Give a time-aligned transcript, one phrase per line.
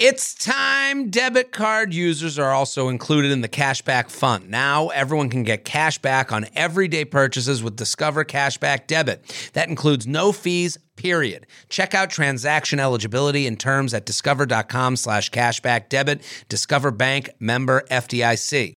[0.00, 1.10] It's time.
[1.10, 4.48] Debit card users are also included in the cashback fund.
[4.48, 9.50] Now, everyone can get cash back on everyday purchases with Discover Cashback Debit.
[9.54, 11.48] That includes no fees, period.
[11.68, 16.22] Check out transaction eligibility and terms at discover.com slash cashback debit.
[16.48, 18.74] Discover Bank member FDIC.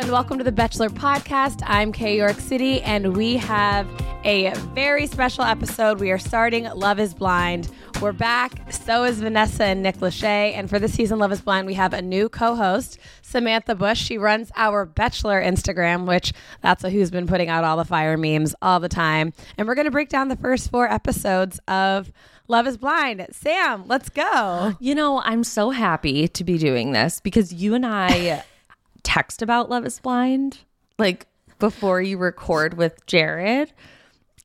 [0.00, 1.60] And welcome to the Betchelor Podcast.
[1.66, 3.86] I'm Kay York City and we have
[4.24, 6.00] a very special episode.
[6.00, 7.68] We are starting Love is Blind.
[8.00, 8.72] We're back.
[8.72, 10.54] So is Vanessa and Nick Lachey.
[10.54, 14.00] And for this season, Love is Blind, we have a new co host, Samantha Bush.
[14.00, 16.32] She runs our Betchelor Instagram, which
[16.62, 19.34] that's who's been putting out all the fire memes all the time.
[19.58, 22.10] And we're going to break down the first four episodes of
[22.48, 23.26] Love is Blind.
[23.32, 24.72] Sam, let's go.
[24.80, 28.44] You know, I'm so happy to be doing this because you and I
[29.02, 30.58] text about Love is Blind
[30.98, 31.26] like
[31.58, 33.72] before you record with Jared.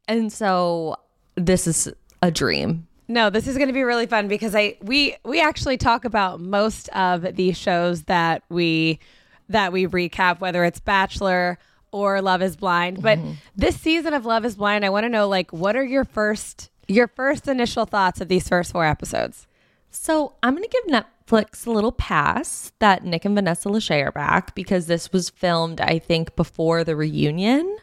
[0.07, 0.95] And so
[1.35, 1.91] this is
[2.21, 2.87] a dream.
[3.07, 6.39] No, this is going to be really fun because I we we actually talk about
[6.39, 8.99] most of the shows that we
[9.49, 11.59] that we recap whether it's Bachelor
[11.91, 13.01] or Love is Blind.
[13.01, 13.33] But mm-hmm.
[13.55, 16.71] this season of Love is Blind, I want to know like what are your first
[16.87, 19.47] your first initial thoughts of these first four episodes?
[19.95, 24.11] So I'm going to give Netflix a little pass that Nick and Vanessa Lachey are
[24.11, 27.77] back because this was filmed, I think, before the reunion.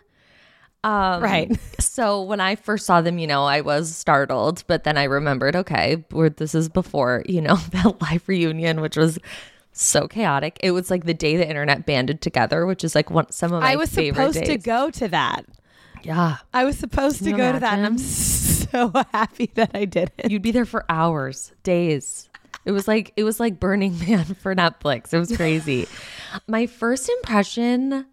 [0.85, 1.51] Um, Right.
[1.81, 5.55] So when I first saw them, you know, I was startled, but then I remembered,
[5.55, 9.19] okay, we're, this is before, you know, that live reunion, which was
[9.73, 10.59] so chaotic.
[10.63, 13.63] It was like the day the internet banded together, which is like one some of
[13.63, 13.77] my favorite days.
[13.77, 15.45] I was favorite supposed to go to that.
[16.05, 19.71] Yeah, I was supposed to Can you go to that and I'm so happy that
[19.75, 20.31] I didn't.
[20.31, 22.29] you'd be there for hours, days.
[22.65, 25.13] It was like it was like Burning Man for Netflix.
[25.13, 25.87] It was crazy.
[26.49, 28.07] My first impression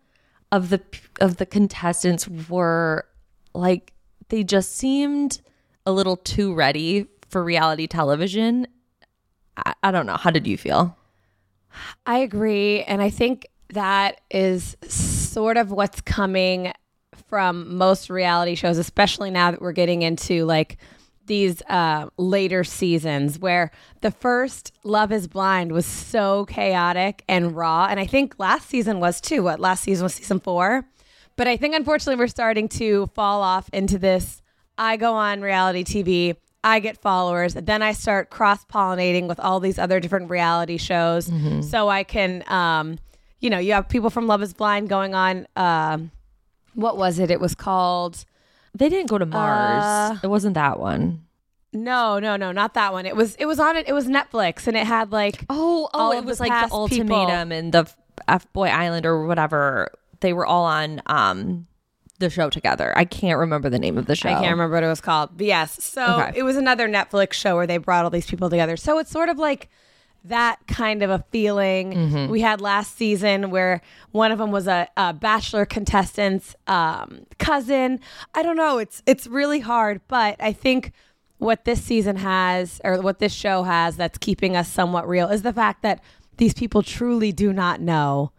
[0.52, 0.82] of the
[1.22, 3.06] of the contestants were
[3.54, 3.94] like
[4.30, 5.42] they just seemed
[5.86, 8.68] a little too ready for reality television.
[9.58, 10.18] I, I don't know.
[10.18, 10.96] How did you feel?
[12.06, 12.84] I agree.
[12.84, 16.74] And I think that is sort of what's coming
[17.30, 20.78] from most reality shows, especially now that we're getting into like
[21.28, 27.88] these uh, later seasons where the first Love is Blind was so chaotic and raw.
[27.90, 29.44] And I think last season was too.
[29.44, 30.86] What last season was season four?
[31.38, 34.42] But I think unfortunately we're starting to fall off into this.
[34.78, 39.60] I go on reality TV, I get followers, then I start cross pollinating with all
[39.60, 41.30] these other different reality shows.
[41.62, 42.98] So I can, um,
[43.40, 45.48] you know, you have people from Love is Blind going on.
[45.56, 46.12] Um,
[46.74, 47.32] what was it?
[47.32, 48.26] It was called.
[48.76, 49.84] They didn't go to Mars.
[49.84, 51.26] Uh, it wasn't that one.
[51.72, 53.06] No, no, no, not that one.
[53.06, 53.88] It was it was on it.
[53.88, 57.52] It was Netflix, and it had like Oh, oh, it the was like the ultimatum
[57.52, 57.90] and the
[58.28, 59.92] F Boy Island or whatever.
[60.22, 61.68] They were all on um
[62.18, 62.92] the show together.
[62.98, 64.30] I can't remember the name of the show.
[64.30, 65.30] I can't remember what it was called.
[65.38, 66.32] But yes, so Okay.
[66.40, 68.76] it was another Netflix show where they brought all these people together.
[68.76, 69.70] So it's sort of like
[70.26, 72.32] that kind of a feeling Mm-hmm.
[72.32, 73.82] we had last season where
[74.12, 78.00] one of them was a, a bachelor contestant's um, cousin.
[78.36, 78.78] I don't know.
[78.80, 80.92] It's it's really hard, but I think
[81.38, 85.42] what this season has or what this show has that's keeping us somewhat real is
[85.42, 86.04] the fact that
[86.38, 88.32] these people truly do not know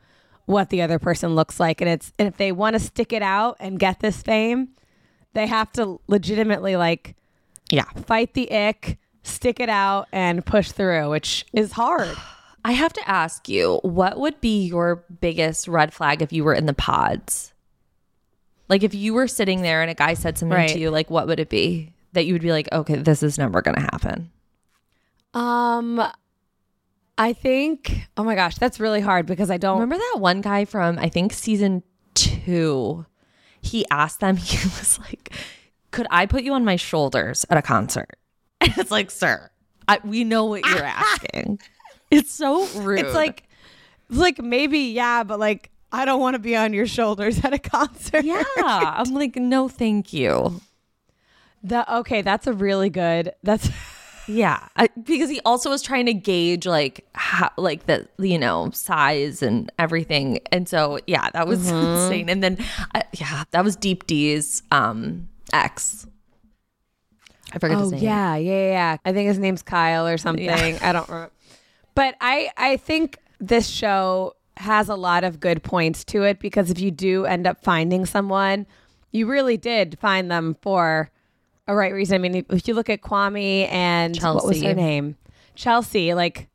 [0.44, 3.22] what the other person looks like and it's and if they want to stick it
[3.22, 4.68] out and get this fame
[5.32, 7.14] they have to legitimately like
[7.70, 7.84] Yeah.
[8.04, 12.16] fight the ick stick it out and push through which is hard
[12.62, 16.52] I have to ask you, what would be your biggest red flag if you were
[16.52, 17.54] in the pods?
[18.68, 20.68] Like if you were sitting there and a guy said something Right.
[20.68, 23.38] to you, like what would it be that you would be like, okay, this is
[23.38, 24.30] never going to happen?
[25.32, 26.02] um
[27.16, 30.64] i think oh my gosh that's really hard because i don't Remember that one guy
[30.66, 31.82] from I think season
[32.14, 33.06] two?
[33.62, 34.36] He asked them.
[34.50, 35.32] He was like,
[35.92, 38.18] "Could I put you on my shoulders at a concert?"
[38.70, 39.50] And it's like, "Sir,
[39.88, 41.60] I, we know what you're asking."
[42.10, 43.00] it's so rude.
[43.00, 43.44] it's like
[44.08, 47.58] like maybe yeah but like i don't want to be on your shoulders at a
[47.58, 48.42] concert yeah.
[48.56, 50.60] I'm like, no, thank you.
[51.62, 53.70] the okay that's a really good that's
[54.26, 58.70] Yeah, I, because he also was trying to gauge like how, like the you know
[58.70, 62.28] size and everything, and so yeah, that was insane.
[62.28, 62.58] And then
[62.94, 66.06] uh, yeah, that was Deepti's um ex.
[67.52, 68.02] I forget Oh his name.
[68.04, 68.96] yeah, yeah, yeah.
[69.04, 70.48] I think his name's Kyle or something.
[70.48, 71.30] I don't remember.
[71.94, 76.70] But I I think this show has a lot of good points to it because
[76.70, 78.66] if you do end up finding someone,
[79.10, 81.10] you really did find them for
[81.66, 82.14] a right reason.
[82.16, 85.16] I mean, if you look at Kwame and what was her name?
[85.54, 86.48] Chelsea, like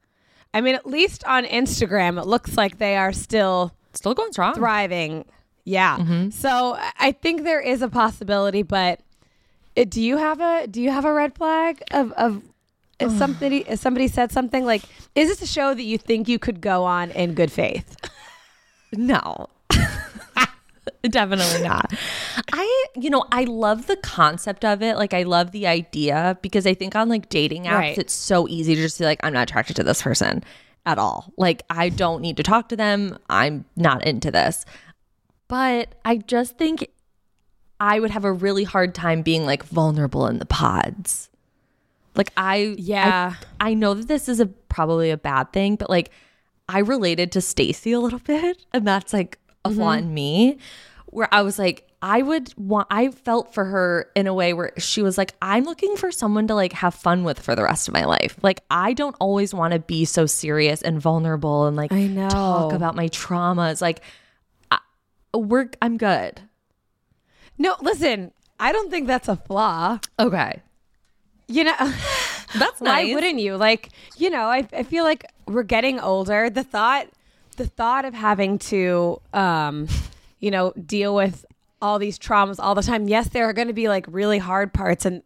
[0.54, 4.54] I mean, at least on Instagram, it looks like they are still still going strong.
[4.56, 5.26] thriving.
[5.66, 5.98] Yeah.
[5.98, 6.30] Mm-hmm.
[6.30, 9.00] So I- think there is a possibility, but
[9.78, 12.42] Uh, do you have a Do you have a red flag of of
[13.00, 14.84] if somebody if somebody said something like,
[15.16, 17.96] "Is this a show that you think you could go on in good faith?"
[18.98, 19.48] No.
[21.10, 21.92] Definitely not.
[22.54, 24.96] I, you know, I love the concept of it.
[24.98, 27.98] Like, I love the idea because I think on like dating apps, Right.
[27.98, 30.44] it's so easy to just be like, I'm not attracted to this person
[30.86, 31.32] at all.
[31.38, 33.18] Like, I don't need to talk to them.
[33.30, 34.66] I'm not into this.
[35.48, 36.88] But I just think
[37.80, 41.30] I would have a really hard time being like vulnerable in the pods.
[42.16, 43.36] Like, I, Yeah.
[43.60, 46.12] I, I know that this is a probably a bad thing, but like
[46.68, 50.08] I related to Stacy a little bit, and that's like a flaw mm-hmm.
[50.08, 50.58] in me,
[51.08, 54.72] where I was like, I would want, I felt for her in a way where
[54.78, 57.88] she was like, I'm looking for someone to like have fun with for the rest
[57.88, 58.38] of my life.
[58.44, 62.30] Like, I don't always want to be so serious and vulnerable and like I know.
[62.30, 63.82] talk about my traumas.
[63.82, 64.02] Like,
[64.70, 64.78] I,
[65.34, 66.42] we're, I'm good.
[67.58, 68.32] No, listen.
[68.60, 70.00] I don't think that's a flaw.
[70.20, 70.62] Okay.
[71.48, 71.76] You know,
[72.58, 73.08] That's nice.
[73.08, 73.58] why wouldn't you?
[73.58, 76.50] Like, you know, I, I feel like we're getting older.
[76.50, 77.08] The thought,
[77.58, 79.88] the thought of having to, um,
[80.40, 81.46] you know, deal with
[81.82, 83.08] all these traumas all the time.
[83.08, 85.22] Yes, there are going to be like really hard parts, and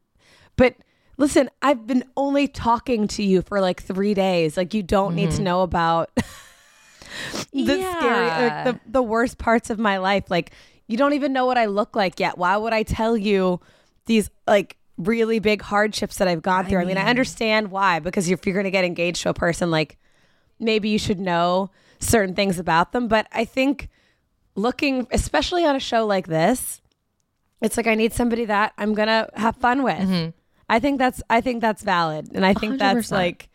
[0.56, 0.76] but
[1.18, 4.58] listen, I've been only talking to you for like three days.
[4.58, 6.10] Like, you don't need to know about
[7.54, 10.26] the scary, like, the the worst parts of my life.
[10.30, 10.52] Like,
[10.90, 12.38] you don't even know what I look like yet.
[12.38, 13.62] Why would I tell you
[14.08, 16.80] these like really big hardships that I've gone through?
[16.80, 19.70] I mean, I understand why because if you're going to get engaged to a person,
[19.70, 19.98] like
[20.60, 21.70] maybe you should know
[22.00, 23.08] certain things about them.
[23.08, 23.88] But I think
[24.56, 26.82] looking, especially on a show like this,
[27.62, 30.00] it's like I need somebody that I'm gonna have fun with.
[30.00, 30.30] Mm-hmm.
[30.70, 33.12] I think that's I think that's valid, and I think that's 100%.
[33.12, 33.50] like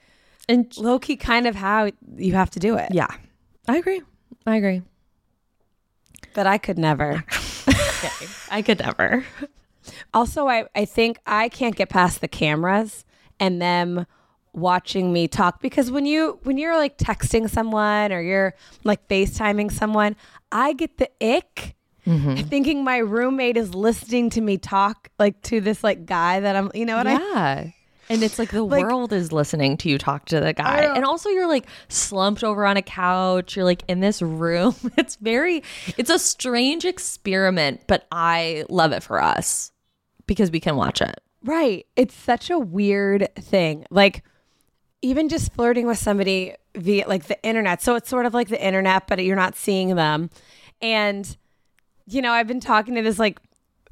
[0.49, 2.93] and low key kind of how you have to do it.
[2.93, 3.09] yeah,
[3.67, 4.03] I agree.
[4.47, 4.83] I agree.
[6.35, 7.25] But I could never.
[8.51, 9.25] I could never.
[10.13, 13.05] Also, I, I think I can't get past the cameras
[13.41, 14.07] and them
[14.53, 18.55] watching me talk because when you when you're like texting someone or you're
[18.85, 20.17] like FaceTiming someone,
[20.53, 21.75] I get the ick
[22.07, 22.37] mm-hmm.
[22.49, 26.71] thinking my roommate is listening to me talk like to this like guy that I'm
[26.75, 27.71] you know what I yeah.
[28.11, 30.81] And it's like the Like- world is listening to you talk to the guy.
[30.95, 33.57] And also you're like slumped over on a couch.
[33.57, 34.75] You're like in this room.
[34.99, 35.63] It's very
[35.97, 39.73] it's a strange experiment, but I love it for us
[40.27, 41.21] because we can watch it.
[41.43, 41.87] Right.
[41.97, 43.85] It's such a weird thing.
[43.91, 44.23] Like
[45.03, 47.83] even just flirting with somebody via like the internet.
[47.83, 50.31] So it's sort of like the internet, but you're not seeing them.
[50.81, 51.37] And
[52.07, 53.41] you know, I've been talking to this like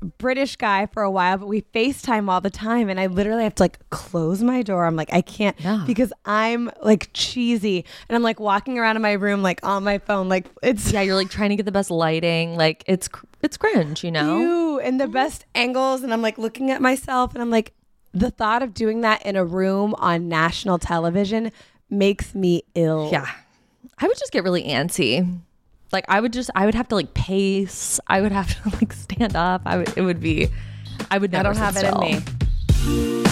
[0.03, 3.55] British guy for a while, but we FaceTime all the time and I literally have
[3.57, 4.85] to like close my door.
[4.85, 5.85] I'm like, I can't Yeah.
[5.87, 9.99] because I'm like cheesy and I'm like walking around in my room like on my
[9.99, 10.29] phone.
[10.29, 12.57] Like it's Yeah, you're like trying to get the best lighting.
[12.57, 13.09] Like it's
[13.43, 14.39] it's cringe, you know?
[14.39, 17.73] you and the best angles and i'm like looking at myself and i'm like
[18.13, 21.51] the thought of doing that in a room on national television
[21.91, 23.29] makes me ill Yeah.
[23.99, 25.39] I would just get really antsy.
[25.93, 28.01] Like I would just I would have to like pace.
[28.07, 29.63] I would have to like stand up.
[29.67, 30.49] I would it would be
[31.11, 33.23] I would never i don't have sit it in me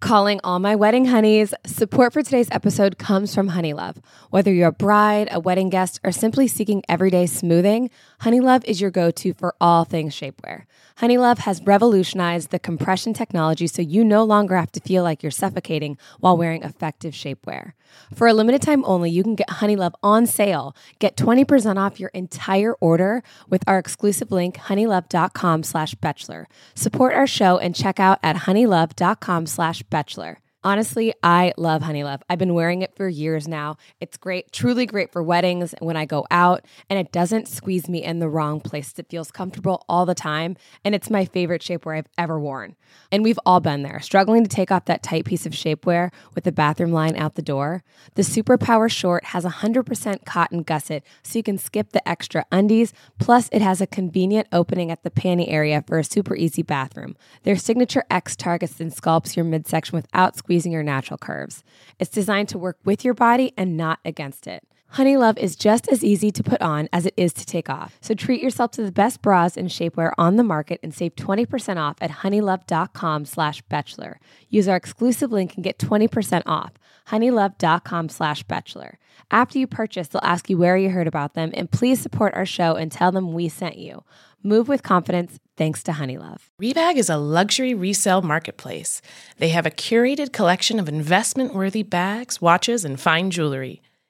[0.00, 1.52] Calling all my wedding honeys.
[1.66, 3.96] Support for today's episode comes from Honeylove.
[4.30, 7.90] Whether you're a bride, a wedding guest, or simply seeking everyday smoothing,
[8.22, 10.62] Honeylove is your go to for all things shapewear.
[10.98, 15.30] Honeylove has revolutionized the compression technology so you no longer have to feel like you're
[15.30, 17.72] suffocating while wearing effective shapewear.
[18.14, 20.74] For a limited time only, you can get Honeylove on sale.
[20.98, 26.48] Get 20% off your entire order with our exclusive link, honeylove.com slash bachelor.
[26.74, 30.38] Support our show and check out at honeylove.com slash bachelor.
[30.64, 32.22] Honestly, I love Honeylove.
[32.28, 33.76] I've been wearing it for years now.
[34.00, 38.02] It's great, truly great for weddings when I go out, and it doesn't squeeze me
[38.02, 38.92] in the wrong place.
[38.98, 42.74] It feels comfortable all the time, and it's my favorite shapewear I've ever worn.
[43.12, 46.42] And we've all been there, struggling to take off that tight piece of shapewear with
[46.42, 47.84] the bathroom line out the door.
[48.16, 52.92] The Superpower Short has 100% cotton gusset, so you can skip the extra undies.
[53.20, 57.16] Plus, it has a convenient opening at the panty area for a super easy bathroom.
[57.44, 61.62] Their signature X targets and sculpts your midsection without squeezing your natural curves.
[61.98, 64.62] It's designed to work with your body and not against it.
[64.94, 67.98] Honeylove is just as easy to put on as it is to take off.
[68.00, 71.76] So treat yourself to the best bras and shapewear on the market and save 20%
[71.76, 74.18] off at honeylove.com slash bachelor.
[74.48, 76.72] Use our exclusive link and get 20% off.
[77.08, 78.98] honeylove.com slash bachelor.
[79.30, 82.46] After you purchase, they'll ask you where you heard about them and please support our
[82.46, 84.04] show and tell them we sent you.
[84.42, 86.48] Move with confidence thanks to Honeylove.
[86.62, 89.02] Rebag is a luxury resale marketplace.
[89.36, 93.82] They have a curated collection of investment worthy bags, watches, and fine jewelry.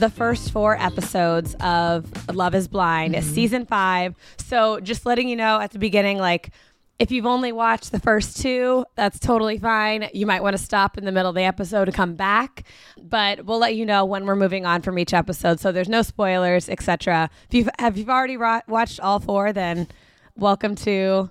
[0.00, 3.34] the first four episodes of Love is Blind, Mm-hmm.
[3.34, 4.14] season five.
[4.38, 6.50] So just letting you know at the beginning, like,
[6.98, 10.08] if you've only watched the first two, that's totally fine.
[10.12, 12.64] You might want to stop in the middle of the episode to come back,
[13.00, 15.60] but we'll let you know when we're moving on from each episode.
[15.60, 17.30] So there's no spoilers, etc.
[17.48, 19.88] If you've have you've already ro- watched all four, then
[20.36, 21.30] welcome to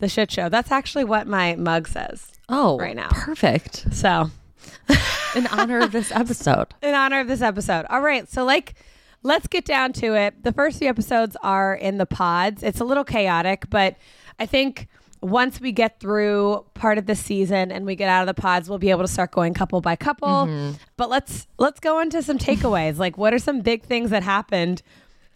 [0.00, 0.48] the shit show.
[0.48, 2.32] That's actually what my mug says.
[2.48, 3.08] Oh, Right now.
[3.10, 3.86] Perfect.
[3.94, 4.30] So
[5.34, 6.74] In honor of this episode.
[6.82, 7.86] in honor of this episode.
[7.90, 8.74] All right, so like
[9.22, 10.42] let's get down to it.
[10.44, 12.62] The first few episodes are in the pods.
[12.62, 13.96] It's a little chaotic, but
[14.38, 14.88] I think
[15.20, 18.68] once we get through part of the season and we get out of the pods,
[18.68, 20.28] we'll be able to start going couple by couple.
[20.28, 20.72] Mm-hmm.
[20.96, 22.98] But let's let's go into some takeaways.
[22.98, 24.82] like what are some big things that happened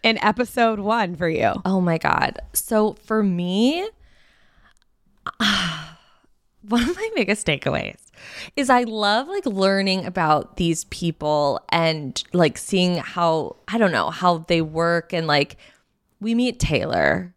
[0.03, 1.53] in episode 1 for you?
[1.65, 2.37] Oh my God.
[2.53, 3.81] So for me,
[5.39, 7.97] one of my biggest takeaways
[8.55, 14.09] is I love like learning about these people and like seeing how, I don't know,
[14.09, 15.13] how they work.
[15.13, 15.57] And like
[16.19, 17.33] we meet Taylor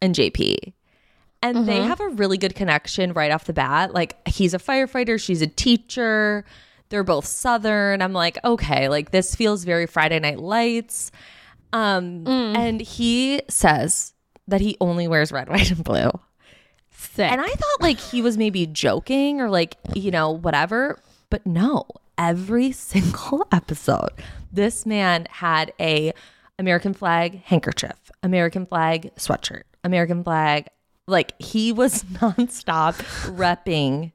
[0.00, 0.72] and JP.
[1.40, 3.94] And they have a really good connection right off the bat.
[3.94, 6.44] Like he's a firefighter, she's a teacher.
[6.88, 8.02] They're both southern.
[8.02, 11.12] I'm like, okay, like this feels very Friday Night Lights.
[11.72, 14.14] Um, and he says
[14.48, 16.10] that he only wears red, white, and blue.
[16.98, 17.30] Sick.
[17.30, 20.98] And I thought like he was maybe joking or like, you know, whatever.
[21.30, 21.86] But no,
[22.18, 24.10] every single episode,
[24.52, 26.12] this man had a
[26.58, 30.66] American flag handkerchief, American flag sweatshirt, American flag.
[31.06, 32.94] Like he was nonstop
[33.32, 34.10] repping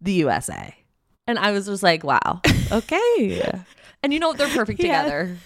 [0.00, 0.74] the USA.
[1.26, 2.40] And I was just like, wow,
[2.72, 3.52] okay.
[4.02, 5.36] And you know, they're perfect together,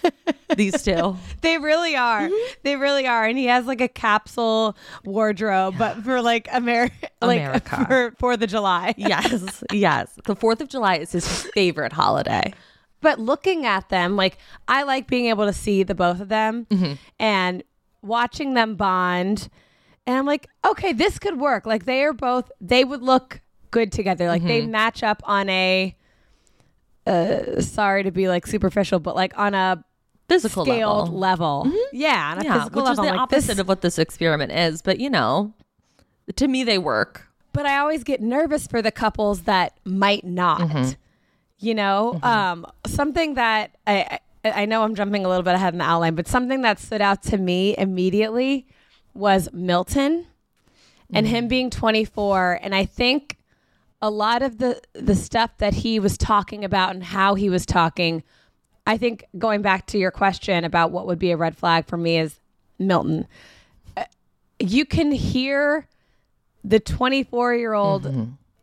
[0.55, 1.17] these two.
[1.41, 2.21] They really are.
[2.21, 2.53] Mm-hmm.
[2.63, 3.25] They really are.
[3.25, 7.85] And he has like a capsule wardrobe, but for like Ameri- like America.
[7.87, 8.93] for Fourth of July.
[8.97, 10.17] Yes, yes.
[10.23, 12.53] The 4th of July is his favorite holiday.
[13.01, 16.65] But looking at them, like I like being able to see the both of them
[16.71, 16.93] mm-hmm.
[17.19, 17.63] and
[18.01, 19.49] watching them bond.
[20.07, 21.65] And I'm like, okay, this could work.
[21.65, 24.27] Like they are both, they would look good together.
[24.27, 24.71] Like they mm-hmm.
[24.71, 25.95] match up on a,
[27.07, 29.83] uh, sorry to be like superficial, but like on a
[30.27, 31.65] Physical scaled level.
[31.65, 31.79] level.
[31.93, 32.91] Yeah, on a yeah, physical which level.
[33.03, 34.81] is the like, opposite this- of what this experiment is.
[34.81, 35.53] But you know,
[36.35, 37.27] to me, they work.
[37.53, 40.61] but I always get nervous for the couples that might not.
[40.61, 40.91] Mm-hmm.
[41.59, 45.73] You know, um, something that I, I I know I'm jumping a little bit ahead
[45.73, 48.65] in the outline, but something that stood out to me immediately
[49.13, 50.25] was Milton
[51.13, 51.35] and Mm-hmm.
[51.35, 53.34] him being 24, and I think
[54.05, 57.65] a lot of the the stuff that he was talking about and how he was
[57.65, 58.21] talking.
[58.85, 61.97] I think going back to your question about what would be a red flag for
[61.97, 62.39] me is
[62.77, 63.25] Milton.
[63.97, 64.03] Uh,
[64.59, 65.87] You can hear
[66.63, 68.05] the 24 year old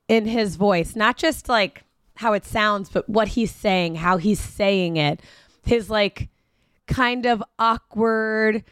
[0.08, 1.82] in his voice, not just like
[2.16, 5.20] how it sounds, but what he's saying, how he's saying it,
[5.64, 6.28] his like
[6.86, 8.62] kind of awkward,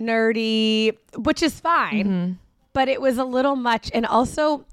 [0.00, 2.38] nerdy, which is fine,
[2.72, 3.90] but it was a little much.
[3.92, 4.64] And also,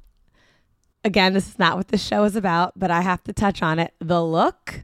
[1.04, 3.80] again, this is not what the show is about, but I have to touch on
[3.80, 3.94] it.
[4.00, 4.84] The look,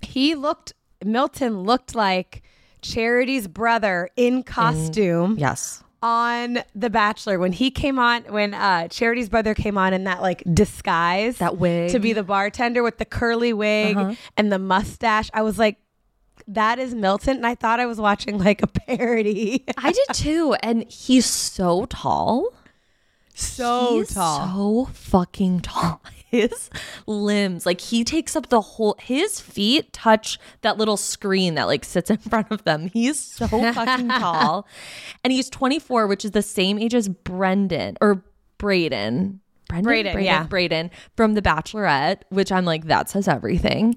[0.00, 0.72] he looked,
[1.04, 2.42] Milton looked like
[2.82, 5.82] Charity's brother in costume Yes.
[6.02, 10.22] on The Bachelor when he came on when uh Charity's brother came on in that
[10.22, 11.90] like disguise That wig.
[11.92, 15.30] to be the bartender with the curly wig and the mustache.
[15.34, 15.76] I was like,
[16.48, 19.62] that is Milton, and I thought I was watching like a parody.
[19.76, 20.54] I did too.
[20.62, 22.48] And he's so tall.
[23.40, 24.86] So tall.
[24.86, 26.02] So fucking tall.
[26.30, 26.70] His
[27.08, 31.84] limbs, like he takes up the whole his feet touch that little screen that like
[31.84, 32.88] sits in front of them.
[32.92, 34.64] He's so fucking tall.
[35.24, 38.22] And he's 24, which is the same age as Brendan or
[38.58, 39.40] Braden.
[39.68, 40.14] Brendan?
[40.14, 40.46] Brayden, yeah.
[40.46, 43.96] Brayden from The Bachelorette, which I'm like, that says everything.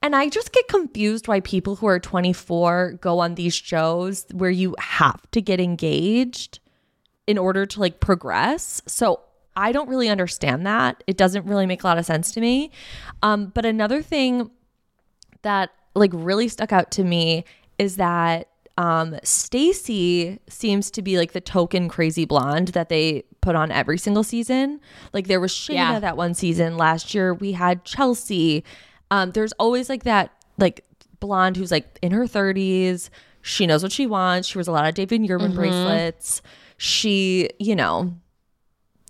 [0.00, 4.50] And I just get confused why people who are 24 go on these shows where
[4.50, 6.60] you have to get engaged
[7.26, 8.82] in order to like progress.
[8.86, 9.20] So
[9.56, 11.02] I don't really understand that.
[11.06, 12.70] It doesn't really make a lot of sense to me.
[13.22, 14.50] Um, but another thing
[15.42, 17.44] that like really stuck out to me
[17.78, 23.54] is that um Stacy seems to be like the token crazy blonde that they put
[23.54, 24.80] on every single season.
[25.12, 26.00] Like there was Shaina Yeah.
[26.00, 26.76] that one season.
[26.76, 28.64] Last year we had Chelsea.
[29.12, 30.84] Um there's always like that like
[31.20, 33.10] blonde who's like in her 30s
[33.42, 34.48] She knows what she wants.
[34.48, 35.54] She wears a lot of David Yurman Mm-hmm.
[35.56, 36.42] bracelets.
[36.84, 38.14] She, you know,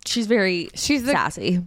[0.05, 1.61] she's very She's the- sassy.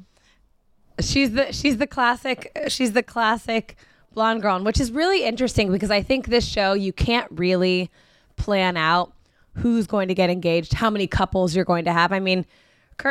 [1.01, 3.77] she's the she's the classic she's the classic
[4.15, 7.91] blonde girl, which is really interesting because I think this show you can't really
[8.37, 9.13] plan out
[9.57, 12.11] who's going to get engaged, how many couples you're going to have.
[12.11, 12.47] I mean,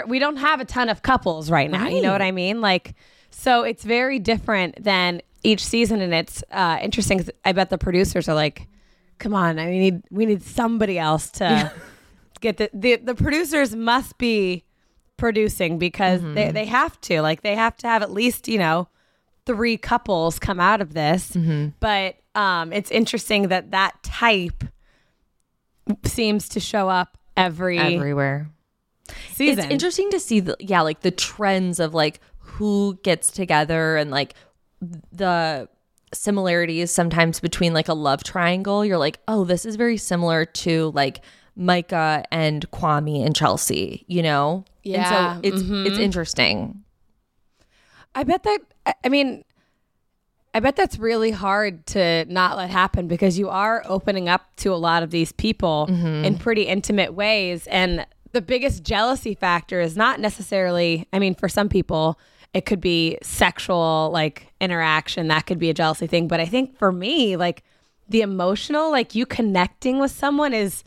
[0.08, 1.88] we don't have a ton of couples right now.
[1.88, 2.62] You know what I mean?
[2.62, 2.96] Like,
[3.30, 7.24] so it's very different than each season, and it's uh, interesting.
[7.46, 8.68] I bet the producers are like,
[9.20, 11.72] "Come on, I need we need somebody else to
[12.38, 14.64] get the, the the producers must be
[15.18, 18.88] producing because they, they have to like they have to have at least you know
[19.46, 21.36] three couples come out of this
[21.80, 24.64] but um it's interesting that that type
[26.04, 28.50] seems to show up every Everywhere.
[29.34, 33.98] season It's interesting to see the yeah, like the trends of like who gets together
[33.98, 34.34] and like
[35.12, 35.70] the
[36.14, 38.84] similarities sometimes between like a love triangle.
[38.84, 41.22] You're like, oh, this is very similar to like
[41.58, 44.64] Micah and Kwame and Chelsea, you know?
[44.84, 45.88] Yeah, And so it's mm-hmm.
[45.88, 46.84] it's interesting.
[48.16, 49.44] i bet that I- i mean
[50.54, 54.74] i bet that's really hard to not let happen because you are opening up to
[54.74, 56.24] a lot of these people mm-hmm.
[56.24, 57.68] in pretty intimate ways.
[57.68, 62.20] And the biggest jealousy factor is not necessarily i mean for some people
[62.54, 65.28] it could be sexual like interaction.
[65.28, 66.28] That could be a jealousy thing.
[66.28, 67.64] But i think for me like
[68.10, 70.84] the emotional like you connecting with someone is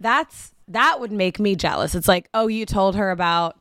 [0.00, 1.94] that's that would make me jealous.
[1.94, 3.58] It's like oh you told her about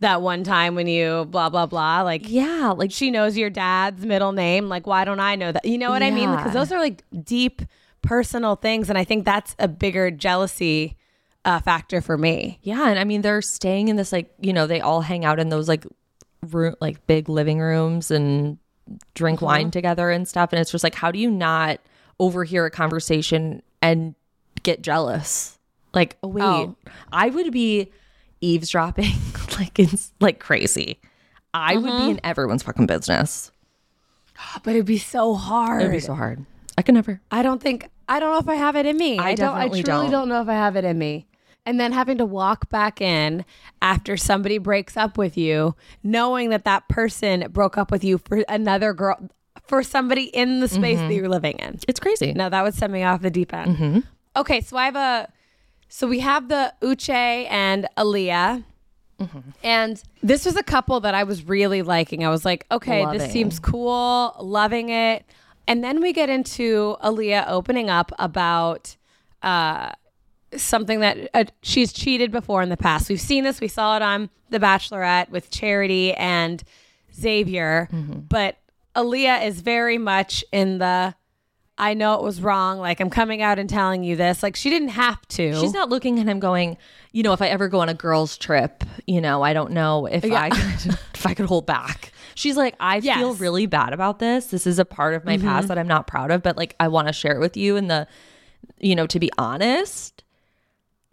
[0.00, 2.02] that one time when you blah blah blah.
[2.02, 4.68] Like Yeah, like she knows your dad's middle name.
[4.68, 5.64] Like why don't i know that?
[5.64, 6.30] You know what i mean?
[6.34, 7.62] Because those are like deep
[8.02, 8.88] personal things.
[8.88, 10.96] And i think that's a bigger jealousy
[11.44, 12.58] uh, factor for me.
[12.62, 15.38] Yeah, and I mean they're staying in this like you know they all hang out
[15.40, 15.86] in those like
[16.50, 18.58] room like big living rooms and
[19.14, 21.80] drink wine together and stuff, and it's just like how do you not
[22.18, 24.14] overhear a conversation and
[24.62, 25.57] get jealous?
[25.94, 26.76] Like oh wait, Oh.
[27.12, 27.90] I would be
[28.40, 29.12] eavesdropping
[29.58, 31.00] like it's like crazy.
[31.54, 33.50] I would be in everyone's fucking business.
[34.62, 36.44] but it'd be so hard It'd be so hard.
[36.76, 37.20] I could never.
[37.32, 39.66] i don't think i don't know if i have it in me I don't i
[39.68, 40.10] truly don't.
[40.12, 41.26] don't know if i have it in me
[41.66, 43.44] and then having to walk back in
[43.82, 45.74] after somebody breaks up with you
[46.04, 49.28] knowing that that person broke up with you for another girl
[49.66, 52.32] for somebody in the space that you're living in It's crazy.
[52.32, 53.76] No, that would send me off the deep end.
[53.76, 53.98] Mm-hmm.
[54.36, 55.28] Okay, so I have a.
[55.88, 58.64] So we have the Uche and Aaliyah.
[59.20, 59.38] Mm-hmm.
[59.64, 62.24] And this was a couple that I was really liking.
[62.24, 65.24] I was like, okay, this seems cool, loving it.
[65.66, 68.96] And then we get into Aaliyah opening up about
[69.42, 69.90] uh,
[70.56, 73.08] something that uh, she's cheated before in the past.
[73.08, 73.60] We've seen this.
[73.60, 76.62] We saw it on The Bachelorette with Charity and
[77.14, 77.88] Xavier.
[77.92, 78.20] Mm-hmm.
[78.20, 78.56] But
[78.94, 81.14] Aaliyah is very much in the
[81.78, 82.78] I know it was wrong.
[82.78, 84.42] Like I'm coming out and telling you this.
[84.42, 85.54] Like she didn't have to.
[85.60, 86.76] She's not looking at him going,
[87.12, 90.06] you know, if I ever go on a girls' trip, you know, I don't know
[90.06, 92.12] if I could, if I could hold back.
[92.34, 93.18] She's like, I feel Yes.
[93.24, 93.42] Mm-hmm.
[93.42, 94.46] really bad about this.
[94.46, 96.88] This is a part of my past that I'm not proud of, but like I
[96.88, 97.76] want to share it with you.
[97.76, 98.06] And the,
[98.78, 100.22] you know, to be honest,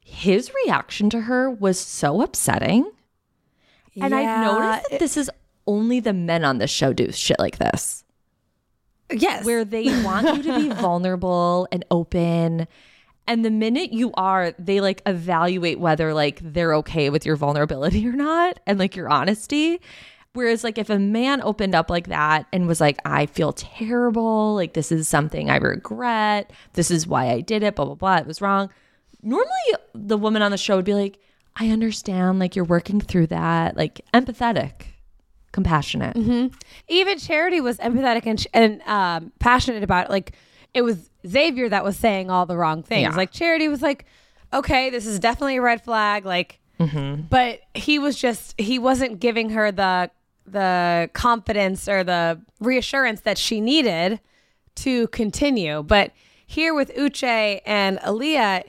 [0.04, 2.90] his reaction to her was so upsetting.
[4.00, 5.30] And I've noticed that this is
[5.68, 8.04] only the men on this show do shit like this
[9.12, 9.46] yes.
[9.46, 12.68] where they want you to be vulnerable and open.
[13.28, 18.08] And the minute you are, they like evaluate whether like they're okay with your vulnerability
[18.08, 19.80] or not and like your honesty.
[20.34, 24.54] Whereas like if a man opened up like that and was like, I feel terrible,
[24.54, 28.18] like this is something I regret, this is why I did it, blah, blah, blah,
[28.18, 28.70] it was wrong.
[29.24, 29.50] Normally
[29.94, 31.20] the woman on the show would be like,
[31.56, 34.88] I understand, like you're working through that, like empathetic,
[35.56, 36.16] compassionate.
[36.88, 40.12] even Charity was empathetic and, and um, passionate about it.
[40.12, 40.34] Like
[40.74, 43.10] it was Xavier that was saying all the wrong things.
[43.14, 43.16] Yeah.
[43.16, 44.06] Like Charity was like,
[44.54, 46.26] okay, this is definitely a red flag.
[46.26, 47.22] Like, Mm-hmm.
[47.30, 50.12] but he was just he wasn't giving her the
[50.46, 54.20] the confidence or the reassurance that she needed
[54.84, 55.82] to continue.
[55.84, 56.12] But
[56.46, 58.64] here with Uche and Aaliyah,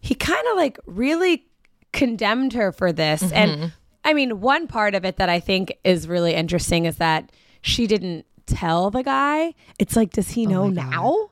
[0.00, 1.46] he kind of like really
[1.92, 3.22] condemned her for this.
[3.22, 3.34] Mm-hmm.
[3.34, 3.72] And
[4.06, 7.88] I mean, one part of it that I think is really interesting is that she
[7.88, 9.52] didn't tell the guy.
[9.80, 11.30] It's like, does he oh know now?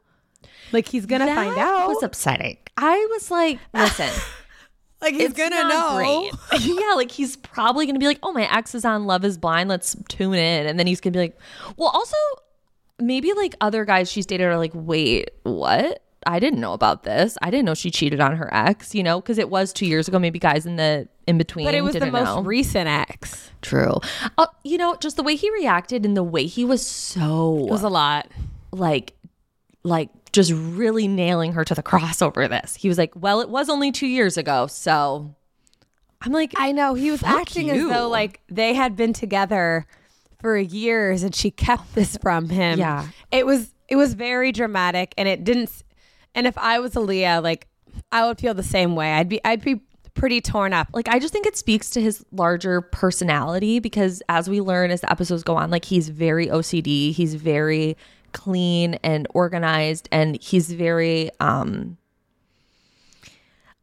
[0.72, 1.56] Like he's gonna find out.
[1.56, 2.58] That was upsetting.
[2.76, 4.10] I was like, listen,
[5.00, 6.30] like he's gonna know.
[6.58, 9.68] yeah, like he's probably gonna be like, oh, my ex is on Love Is Blind.
[9.68, 11.38] Let's tune in, and then he's gonna be like,
[11.76, 12.16] well, also
[12.98, 16.00] maybe like other guys she's dated are like, wait, what?
[16.26, 17.38] I didn't know about this.
[17.40, 18.96] I didn't know she cheated on her ex.
[18.96, 20.18] You know, because it was two years ago.
[20.18, 22.42] Maybe guys in the in between, But it was the most know.
[22.42, 23.50] recent ex.
[23.62, 23.98] True.
[24.36, 27.70] Uh, you know, just the way he reacted and the way he was so It
[27.70, 28.28] was a lot.
[28.72, 29.14] like
[29.82, 32.74] like just really nailing her to the cross over this.
[32.74, 35.34] He was like, "Well, it was only 2 years ago." So
[36.22, 37.88] I'm like, I know he was acting you.
[37.90, 39.86] as though like they had been together
[40.40, 42.78] for years and she kept this from him.
[42.78, 43.06] Yeah.
[43.30, 45.70] It was it was very dramatic and it didn't
[46.34, 47.68] and if I was Aaliyah, like
[48.10, 49.12] I would feel the same way.
[49.12, 49.80] I'd be I'd be
[50.14, 50.88] pretty torn up.
[50.92, 55.00] like I just think it speaks to his larger personality because as we learn as
[55.00, 57.96] the episodes go on, like he's very OCD, he's very
[58.32, 61.96] clean and organized and he's very um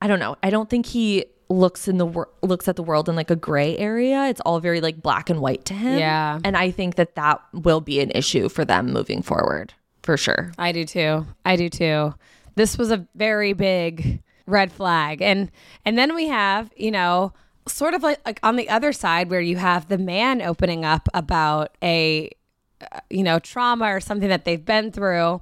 [0.02, 0.36] I don't know.
[0.41, 3.36] I don't think he looks in the wor- looks at the world in like a
[3.36, 4.26] gray area.
[4.28, 6.00] It's all very like black and white to him.
[6.00, 6.39] Yeah.
[6.44, 9.74] And I think that that will be an issue for them moving forward.
[10.02, 10.54] For sure.
[10.58, 11.28] I do too.
[11.46, 12.15] I do too.
[12.56, 15.21] This was a very big red flag.
[15.21, 15.51] And
[15.86, 17.34] and then we have, you know,
[17.67, 21.08] sort of like, like on the other side where you have the man opening up
[21.13, 22.30] about a
[22.91, 25.41] uh, you know, trauma or something that they've been through.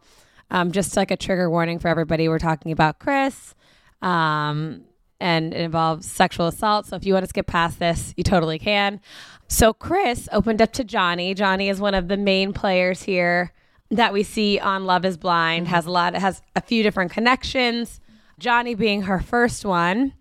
[0.52, 2.28] Um, just like a trigger warning for everybody.
[2.28, 3.54] We're talking about Chris.
[4.02, 4.86] Um,
[5.20, 6.88] and it involves sexual assault.
[6.88, 9.00] So if you want to skip past this, you totally can.
[9.48, 11.36] So Chris opened up to Johnie.
[11.36, 13.52] Johnie is one of the main players here
[13.92, 15.68] that we see on Love is Blind.
[15.68, 18.00] Has a lot has a few different connections.
[18.40, 20.14] Johnie being her first one.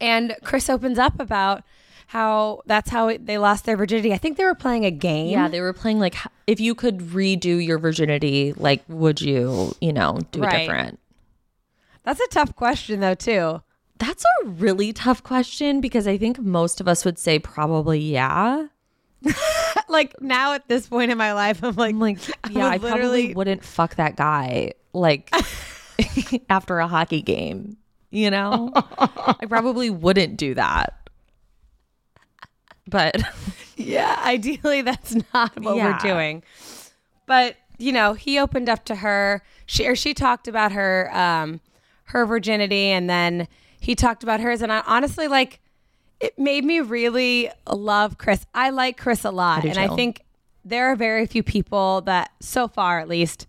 [0.00, 1.62] And Chris opens up about
[2.08, 4.12] how that's how it, they lost their virginity.
[4.12, 5.28] I think they were playing a game.
[5.30, 9.92] Yeah, they were playing like if you could redo your virginity, like would you, you
[9.92, 10.58] know, do it Right.
[10.66, 10.98] different?
[12.02, 13.62] That's a tough question though, too.
[13.98, 18.66] That's a really tough question because I think most of us would say probably yeah.
[19.88, 22.18] Like now at this point in my life, I'm like, I'm like,
[22.50, 25.30] yeah, I probably literally- wouldn't fuck that guy like
[26.50, 27.76] after a hockey game,
[28.10, 28.70] you know?
[28.98, 30.94] I probably wouldn't do that.
[32.88, 33.16] But
[33.76, 35.92] Yeah, ideally that's not what Yeah.
[35.92, 36.42] we're doing.
[37.26, 39.42] But you know, he opened up to her.
[39.66, 41.60] She or she talked about her um
[42.04, 43.48] her virginity, and then
[43.80, 44.62] he talked about hers.
[44.62, 45.60] And I, honestly, like,
[46.20, 48.46] it made me really love Chris.
[48.54, 50.22] I like Chris a lot, do and I think
[50.64, 53.46] there are very few people that, so far at least,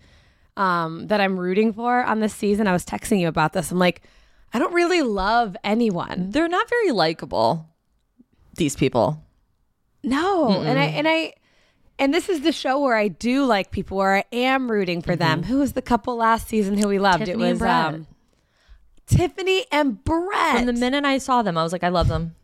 [0.57, 2.67] um, that I'm rooting for on this season.
[2.67, 3.71] I was texting you about this.
[3.71, 4.01] I'm like,
[4.53, 6.31] I don't really love anyone.
[6.31, 7.69] they're not very likable,
[8.55, 9.23] these people.
[10.03, 11.33] No, and I and I
[11.99, 15.15] and this is the show where I do like people where I am rooting for
[15.15, 15.43] them.
[15.43, 17.25] Who was the couple last season who we loved?
[17.25, 18.07] Tiffany it was um
[19.05, 20.57] Tiffany and Brett.
[20.57, 22.35] From the minute I saw them, I was like, I love them.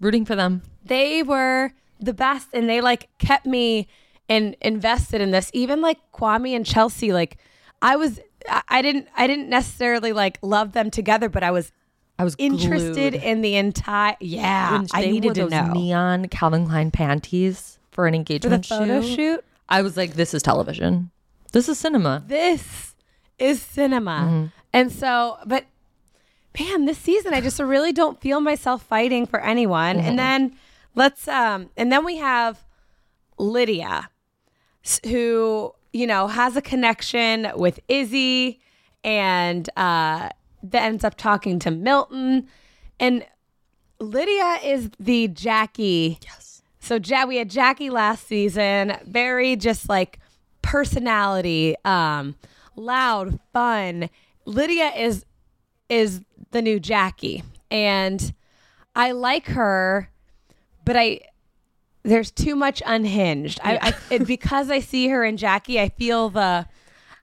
[0.00, 0.62] Rooting for them.
[0.84, 3.88] they were the best and they like kept me
[4.28, 5.50] and invested in this.
[5.52, 7.38] Even like Kwame and Chelsea, like
[7.82, 8.20] I was
[8.68, 11.72] I- didn't I didn't necessarily like love them together, but I was
[12.18, 13.22] I was interested glued.
[13.22, 14.82] in the entire yeah.
[14.92, 15.72] I needed to those know.
[15.72, 19.16] neon Calvin Klein panties for an for engagement photo shoot.
[19.16, 19.44] shoot.
[19.68, 21.10] I was like, this is television.
[21.52, 22.24] This is cinema.
[22.26, 22.94] this
[23.38, 24.50] is cinema.
[24.72, 25.64] And so, but
[26.58, 29.98] man, this season I just really don't feel myself fighting for anyone.
[29.98, 30.56] And then
[30.94, 32.64] let's um and then we have
[33.38, 34.10] Lydia
[35.04, 38.60] who, you know, has a connection with Izzy
[39.04, 40.28] and uh
[40.62, 42.48] that ends up talking to Milton
[42.98, 43.24] and
[44.00, 46.18] Lydia is the Jackie.
[46.22, 46.62] Yes.
[46.80, 50.18] So ja- we had Jackie last season, very just like
[50.62, 52.36] personality, um,
[52.76, 54.08] loud, fun.
[54.44, 55.24] Lydia is
[55.88, 58.32] is the new Jackie, and
[58.94, 60.10] I like her,
[60.84, 61.20] but I
[62.02, 63.60] there's too much unhinged.
[63.62, 63.78] I,
[64.10, 66.66] I it, because I see her and Jackie, I feel the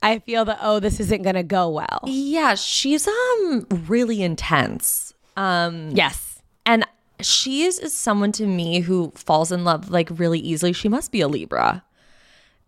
[0.04, 2.02] I feel the oh this isn't gonna go well.
[2.06, 5.14] Yeah, she's um really intense.
[5.38, 6.42] Um Yes.
[6.66, 6.86] and
[7.22, 10.74] she is, is someone to me who falls in love like really easily.
[10.74, 11.84] She must be a Libra.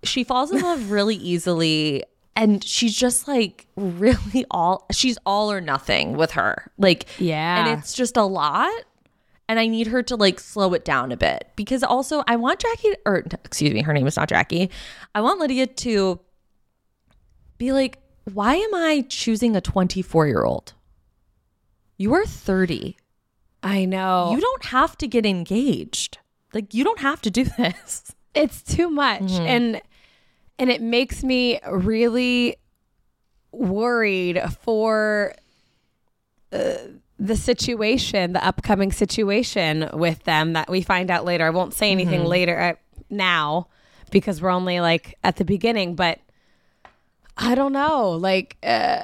[0.04, 2.04] She falls in love really easily
[2.36, 6.72] and she's just like really all she's all or nothing with her.
[6.78, 7.68] Like Yeah.
[7.68, 8.72] and it's just a lot.
[9.50, 12.60] And I need her to like slow it down a bit because also I want
[12.60, 14.70] Jackie or excuse me, her name is not Jackie.
[15.16, 16.20] I want Lydia to
[17.58, 18.00] be like,
[18.34, 20.74] why am I choosing a 24 year old?
[21.98, 22.98] You are 30.
[23.64, 24.32] I know.
[24.34, 26.20] You don't have to get engaged.
[26.54, 28.14] Like, you don't have to do this.
[28.34, 29.82] it's too much and
[30.60, 32.56] and it makes me really
[33.52, 35.34] worried for
[36.52, 36.74] uh,
[37.20, 41.92] the situation the upcoming situation with them that we find out later i won't say
[41.92, 42.74] anything later uh,
[43.10, 43.68] now
[44.12, 46.20] because we're only like at the beginning but
[47.38, 49.02] i don't know like uh,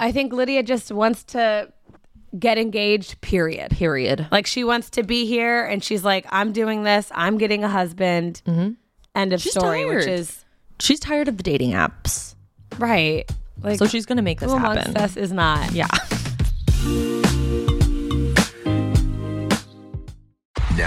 [0.00, 1.72] i think lydia just wants to
[2.38, 4.26] get engaged period Period.
[4.30, 7.10] like she wants to be here and she's like, I'm doing this.
[7.12, 8.40] I'm getting a husband.
[9.16, 10.44] End of She's story, which is
[10.78, 12.36] She's tired of the dating apps.
[12.78, 13.28] right.
[13.60, 14.96] Like, so she's gonna make this happen.
[14.96, 15.72] us is not?
[15.72, 15.88] Yeah.
[16.80, 16.86] Now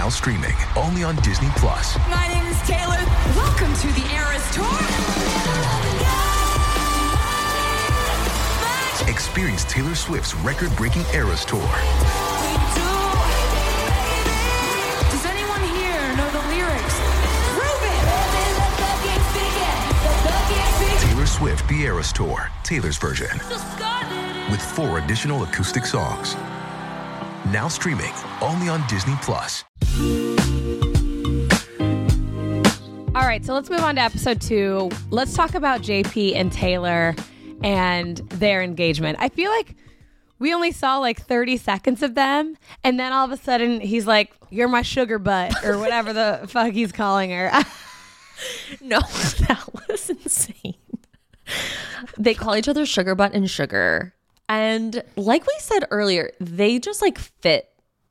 [0.08, 1.96] streaming only on Disney Plus.
[2.08, 2.98] My name is Taylor.
[3.36, 4.66] Welcome to the Eras Tour.
[9.08, 11.62] Experience Taylor Swift's record-breaking Eras Tour.
[21.38, 23.26] Swift The Eras Tour, Taylor's version,
[24.52, 26.36] with four additional acoustic songs.
[27.52, 29.64] Now streaming only on Disney Plus.
[33.16, 34.92] All right, so let's move on to episode two.
[35.10, 37.16] Let's talk about JP and Taylor
[37.64, 39.18] and their engagement.
[39.20, 39.74] I feel like
[40.38, 44.06] we only saw like 30 seconds of them, and then all of a sudden he's
[44.06, 47.50] like, You're my sugar butt, or whatever the fuck he's calling her.
[48.80, 48.98] No,
[49.48, 50.74] that was insane.
[52.18, 54.14] They call each other sugar butt and sugar.
[54.48, 57.68] And like we said earlier, they just like fit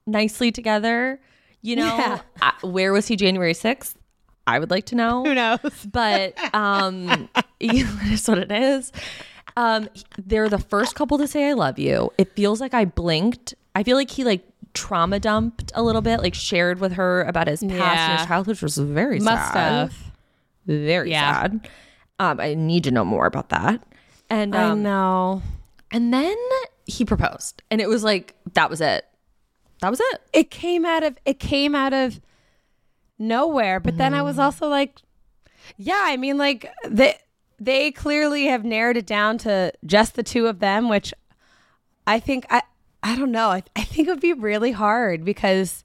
[0.07, 1.19] nicely together.
[1.61, 2.21] You know, Yeah.
[2.41, 3.95] I- where was he January 6th?
[4.45, 5.23] I would like to know.
[5.23, 5.59] Who knows?
[5.89, 8.91] But um, you know, it is what it is.
[9.55, 12.11] Um, they're the first couple to say I love you.
[12.17, 13.53] It feels like I blinked.
[13.75, 14.43] I feel like he like
[14.73, 18.55] trauma dumped a little bit, like shared with her about his past and his childhood,
[18.55, 19.95] which was very Must sad have.
[20.65, 21.41] very Yeah.
[21.43, 21.69] sad.
[22.31, 23.83] Um, I need to know more about that.
[24.29, 25.41] And I um, know.
[25.91, 26.35] and then
[26.85, 29.05] he proposed, and it was like that was it.
[29.81, 30.21] That was it.
[30.31, 32.19] It came out of it came out of
[33.19, 33.79] nowhere.
[33.79, 34.99] But then I was also like,
[35.77, 37.17] yeah, I mean, like they
[37.59, 41.13] they clearly have narrowed it down to just the two of them, which
[42.07, 42.61] I think I
[43.01, 43.49] I don't know.
[43.49, 45.83] I, I think it would be really hard because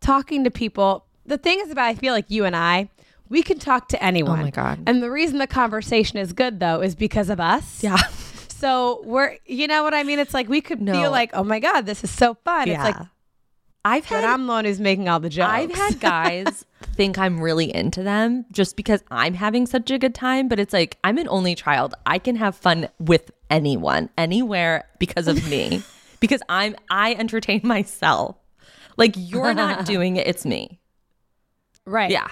[0.00, 1.04] talking to people.
[1.24, 2.88] The thing is about I feel like you and I,
[3.28, 4.40] we can talk to anyone.
[4.40, 4.80] Oh my God.
[4.86, 7.82] And the reason the conversation is good though is because of us.
[7.82, 7.96] Yeah.
[8.58, 10.18] So we're, you know what I mean?
[10.18, 10.94] It's like we could No.
[10.94, 12.68] feel like, oh my god, this is so fun.
[12.70, 12.96] It's like,
[13.84, 14.22] I've had.
[14.22, 15.50] but I'm the one who's making all the jokes.
[15.50, 20.14] I've had guys think I'm really into them just because I'm having such a good
[20.14, 21.92] time, but it's like I'm an only child.
[22.06, 25.82] I can have fun with anyone, anywhere because of me.
[26.20, 28.36] because I'm I entertain myself.
[28.96, 30.80] Like you're not doing it, it's me.
[31.84, 32.10] right.
[32.10, 32.28] Yeah.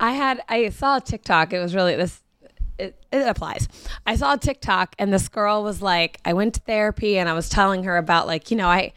[0.00, 1.52] I had I saw a TikTok.
[1.52, 2.22] It was really this.
[2.78, 3.68] It, it applies.
[4.06, 7.32] I saw a TikTok and this girl was like, I went to therapy and I
[7.34, 8.92] was telling her about like, you know, I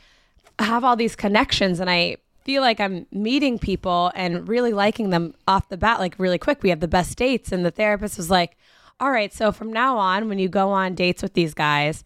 [0.58, 5.34] have all these connections and I feel like I'm meeting people and really liking them
[5.48, 6.64] off the bat, like really quick.
[6.64, 7.52] We have the best dates.
[7.52, 8.56] And the therapist was like,
[9.00, 12.04] all right, so from now on, when you go on dates with these guys,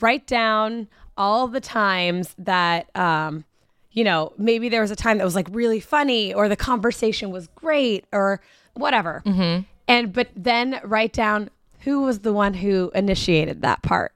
[0.00, 3.44] write down all the times that, um,
[3.92, 7.30] you know, maybe there was a time that was like really funny or the conversation
[7.30, 8.40] was great or
[8.74, 9.22] whatever.
[9.26, 9.62] Mm-hmm.
[9.88, 11.50] And, but then write down
[11.80, 14.12] who was the one who initiated that part.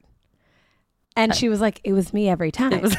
[1.16, 2.88] And she was like, it was me every time.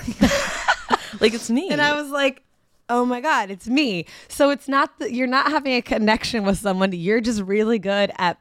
[1.19, 1.69] Like it's me.
[1.69, 2.43] And I was like,
[2.89, 4.05] oh my God, it's me.
[4.27, 6.91] So it's not that you're not having a connection with someone.
[6.91, 8.37] You're just really good at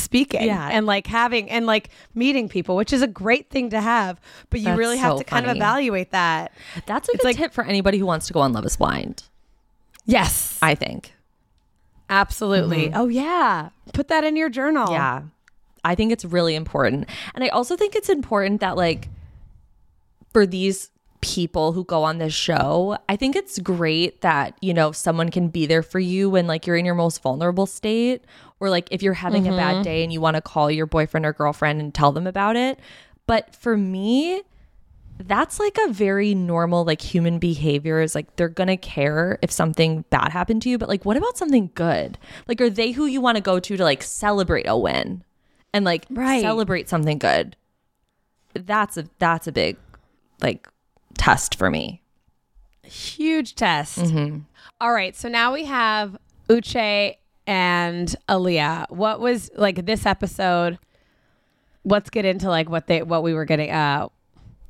[0.00, 0.68] speaking Yeah.
[0.70, 4.20] and like having and like meeting people, which is a great thing to have.
[4.50, 6.52] But you That's really have so to kind of evaluate that.
[6.86, 8.76] That's a It's good like- tip for anybody who wants to go on Love is
[8.76, 9.24] Blind,
[10.06, 11.12] Yes, I think.
[12.08, 12.86] absolutely.
[12.88, 13.00] Mm-hmm.
[13.00, 13.68] Oh, yeah.
[13.92, 14.90] Put that in your journal.
[14.90, 15.22] Yeah.
[15.84, 17.08] I think it's really important.
[17.34, 19.08] And I also think it's important that, like,
[20.32, 24.92] for these people who go on this show, I think it's great that, you know,
[24.92, 28.24] someone can be there for you when, like, you're in your most vulnerable state,
[28.60, 31.26] or, like, if you're having a bad day and you want to call your boyfriend
[31.26, 32.78] or girlfriend and tell them about it.
[33.26, 34.42] But for me,
[35.18, 40.02] that's like a very normal like human behavior is like they're gonna care if something
[40.08, 42.16] bad happened to you but like what about something good
[42.48, 45.22] like are they who you want to go to to like celebrate a win
[45.74, 46.40] and like Right.
[46.40, 47.54] celebrate something good
[48.54, 49.76] that's a that's a big
[50.40, 50.66] like
[51.18, 52.00] test for me
[52.82, 53.98] Huge test.
[53.98, 54.38] Mm-hmm.
[54.80, 55.14] All right.
[55.14, 56.16] So now we have
[56.48, 57.16] Uche
[57.50, 58.90] and Aaliyah.
[58.90, 60.78] What was like this episode?
[61.84, 64.08] Let's get into like what they what we were getting uh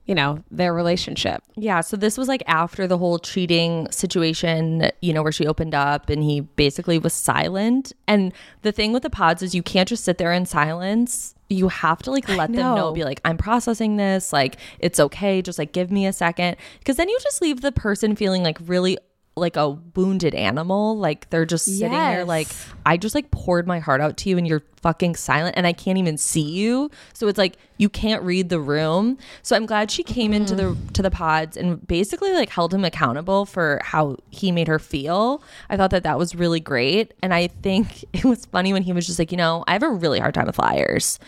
[0.06, 1.40] you know, their relationship.
[1.54, 5.72] Yeah, so this was like after the whole cheating situation, you know, where she opened
[5.72, 7.92] up and he basically was silent.
[8.08, 11.36] And the thing with the pods is you can't just sit there in silence.
[11.48, 12.92] You have to like let them know, know.
[12.92, 16.56] be like, I'm processing this, like it's okay, just like give me a second.
[16.80, 18.98] Because then you just leave the person feeling like really
[19.36, 20.98] like a wounded animal.
[20.98, 22.48] Like they're just sitting there like
[22.84, 25.72] I just like poured my heart out to you and you're fucking silent and I
[25.72, 26.90] can't even see you.
[27.12, 29.18] So it's like you can't read the room.
[29.42, 32.84] So I'm glad she came into the to the pods and basically like held him
[32.84, 35.42] accountable for how he made her feel.
[35.68, 38.92] I thought that that was really great and I think it was funny when he
[38.92, 41.18] was just like, you know, I have a really hard time with liars.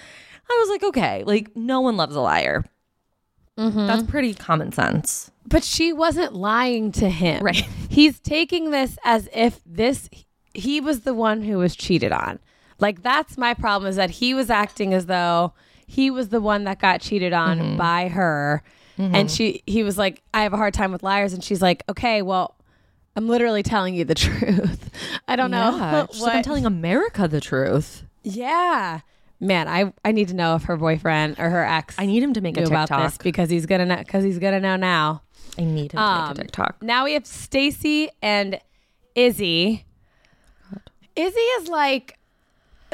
[0.50, 2.64] I was like, okay, like no one loves a liar.
[3.58, 3.86] Mm-hmm.
[3.86, 5.31] That's pretty common sense.
[5.46, 7.42] But she wasn't lying to him.
[7.44, 7.56] Right.
[7.88, 10.08] He's taking this as if this
[10.54, 12.38] he was the one who was cheated on.
[12.78, 15.52] Like that's my problem is that he was acting as though
[15.86, 17.76] he was the one that got cheated on Mm-hmm.
[17.76, 18.62] by her.
[18.98, 21.32] And she he was like, I have a hard time with liars.
[21.32, 22.54] And she's like, Okay, well,
[23.16, 24.90] I'm literally telling you the truth.
[25.26, 25.76] I don't know.
[25.76, 28.04] Yeah, she's like, I'm telling America the truth.
[28.22, 29.00] Yeah.
[29.40, 32.32] Man, I, I need to know if her boyfriend or her ex I need him
[32.34, 33.22] to make a knew about this TikTok.
[33.24, 35.22] because he's gonna know because he's gonna know now.
[35.58, 36.82] I need him to Um, make a TikTok.
[36.82, 38.60] Now we have Stacy and
[39.14, 39.84] Izzy.
[41.14, 42.18] Izzy is like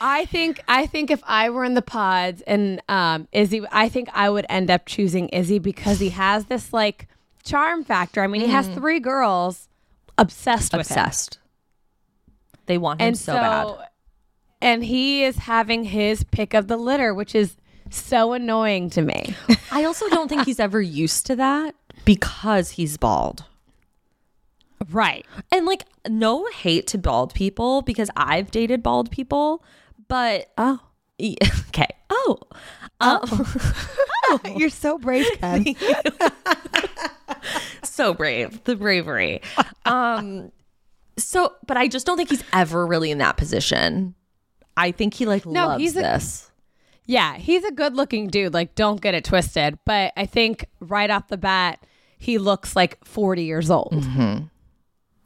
[0.00, 4.08] I think I think if I were in the pods and um Izzy I think
[4.12, 7.08] I would end up choosing Izzy because he has this like
[7.44, 8.22] charm factor.
[8.22, 9.68] I mean, he has three girls
[10.16, 10.98] obsessed with him.
[10.98, 11.38] Obsessed.
[12.66, 13.88] They want him so, so, bad.
[14.60, 17.56] and he is having his pick of the litter, which is
[17.90, 19.34] so annoying to me.
[19.70, 21.74] I also don't think he's ever used to that
[22.04, 23.44] because he's bald.
[24.90, 25.26] right.
[25.52, 29.62] And like, no hate to bald people because I've dated bald people,
[30.08, 30.80] but Oh.
[31.18, 31.34] Yeah,
[31.68, 31.88] okay.
[32.10, 32.38] Oh,
[33.00, 35.74] oh, You're so brave, Ken.
[37.82, 38.62] so brave.
[38.64, 39.40] The bravery.
[39.84, 40.52] Um,
[41.16, 44.14] so, but I just don't think he's ever really in that position.
[44.76, 46.50] I think he like No, loves he's a- this.
[47.08, 48.52] Yeah, he's a good looking dude.
[48.52, 49.78] Like, don't get it twisted.
[49.86, 51.82] But I think right off the bat,
[52.18, 53.92] he looks like 40 years old.
[53.92, 54.44] Mm-hmm.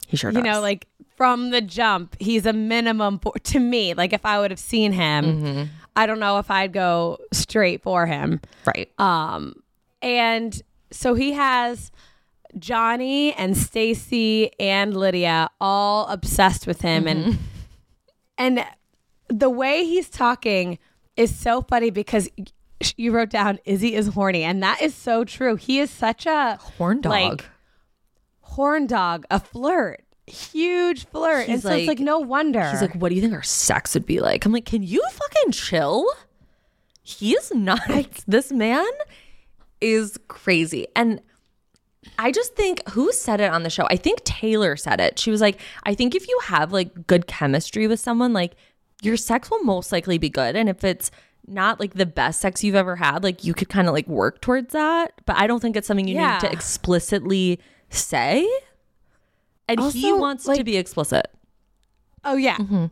[0.07, 0.38] he sure does.
[0.38, 3.95] You know, like from the jump, he's a minimum for, to me.
[3.95, 5.62] Like, if I would have seen him, mm-hmm.
[5.97, 8.40] I don't know if I'd go straight for him.
[8.64, 8.88] right.
[9.01, 9.57] Um,
[10.01, 11.90] and so he has
[12.57, 17.42] Johnie and Stacy and Lydia all obsessed with him, and mm-hmm.
[18.38, 18.64] and
[19.29, 20.79] the way he's talking
[21.23, 22.29] is so funny because
[22.97, 25.57] you wrote down Izzy is horny, and that is so true.
[25.57, 27.11] He is such a Horn dog.
[27.13, 27.45] like
[28.41, 32.69] horn dog, a flirt, huge flirt, and He's so it's like- like no wonder.
[32.71, 34.45] He's like, what do you think our sex would be like?
[34.45, 36.07] I'm like, can you fucking chill?
[37.03, 38.25] He is nuts.
[38.29, 38.87] this man
[39.81, 40.87] is crazy.
[40.95, 41.21] And
[42.19, 43.87] I just think who said it on the show?
[43.91, 45.19] I think Taylor said it.
[45.19, 48.55] She was like, I think if you have like good chemistry with someone, like
[49.03, 50.57] your sex will most likely be good.
[50.57, 51.11] And if it's
[51.47, 54.41] not like the best sex you've ever had, like you could kind of like work
[54.41, 55.12] towards that.
[55.27, 56.35] But I don't think it's something you Yeah.
[56.35, 57.59] need to explicitly
[57.91, 58.49] say.
[59.69, 61.27] And he Also, wants to be explicit.
[62.25, 62.57] Oh yeah.
[62.57, 62.87] Mm-hmm.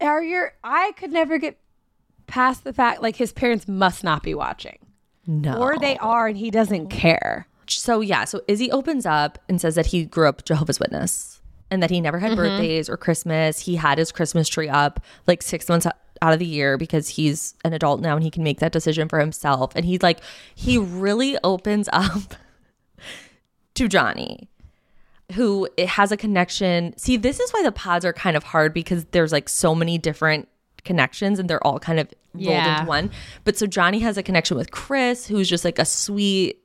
[0.00, 1.58] Are your I could never get
[2.26, 4.78] past the fact like his parents must not be watching.
[5.26, 5.58] No.
[5.58, 7.46] Or they are and he doesn't care.
[7.68, 11.39] so yeah, so Izzy opens up and says that he grew up Jehovah's Witness
[11.70, 12.40] and that he never had mm-hmm.
[12.40, 13.60] birthdays or Christmas.
[13.60, 15.86] He had his Christmas tree up like six months
[16.22, 19.08] out of the year because he's an adult now and he can make that decision
[19.08, 19.72] for himself.
[19.74, 20.20] And he's like,
[20.54, 22.34] he really opens up
[23.74, 24.48] to Johnie,
[25.32, 26.96] who has a connection.
[26.96, 29.96] See, this is why the pods are kind of hard because there's like so many
[29.98, 30.48] different
[30.84, 32.80] connections and they're all kind of rolled Yeah.
[32.80, 33.10] into one.
[33.44, 36.64] But so Johnie has a connection with Chris, who's just like a sweet,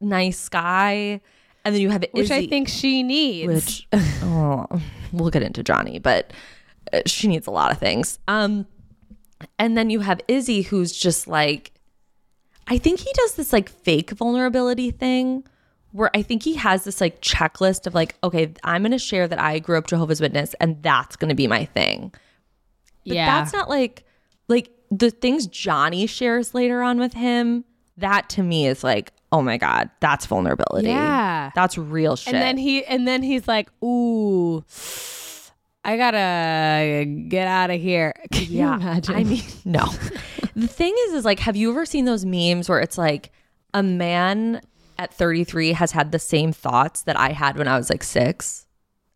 [0.00, 1.20] nice guy.
[1.66, 3.52] And then you have Which I think she needs.
[3.52, 3.88] which
[4.22, 4.66] oh,
[5.12, 6.32] we'll get into Johnie, but
[6.92, 8.20] uh, she needs a lot of things.
[8.28, 8.68] Um,
[9.58, 11.72] and then you have Izzy, who's just like,
[12.68, 15.42] I think he does this like fake vulnerability thing
[15.90, 19.26] where I think he has this like checklist of like, okay, I'm going to share
[19.26, 22.12] that I grew up Jehovah's Witness and that's going to be my thing.
[23.04, 23.26] But yeah.
[23.26, 24.04] that's not like,
[24.46, 27.64] like the things Johnie shares later on with him.
[27.98, 30.88] That to me is like, oh my God, that's vulnerability.
[30.88, 31.50] Yeah.
[31.54, 32.34] That's real shit.
[32.34, 34.64] and then he and then he's like, "Ooh,
[35.84, 39.14] I gotta get out of here." Can you imagine?
[39.14, 39.86] I mean, no.
[40.54, 43.32] the thing is, is like, have you ever seen those memes where it's like
[43.72, 44.60] a man
[44.98, 48.65] at 33 has had the same thoughts that I had when I was like six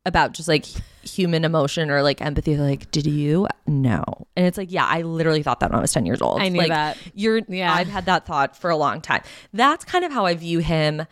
[0.07, 0.67] about just like
[1.03, 2.57] human emotion or like empathy?
[2.57, 3.47] Like, did you?
[3.67, 4.05] No.
[4.37, 6.41] And it's like, yeah, I literally thought that when I was 10 years old.
[6.41, 6.97] I knew like, that.
[7.15, 7.73] You're, Yeah.
[7.73, 9.23] I've had that thought for a long time.
[9.53, 11.07] That's kind of how I view him.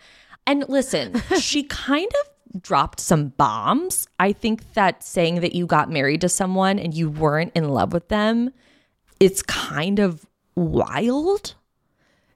[0.47, 4.07] And listen, she kind of dropped some bombs.
[4.19, 7.93] I think that saying that you got married to someone and you weren't in love
[7.93, 8.51] with them,
[9.19, 10.25] it's kind of
[10.55, 11.55] wild.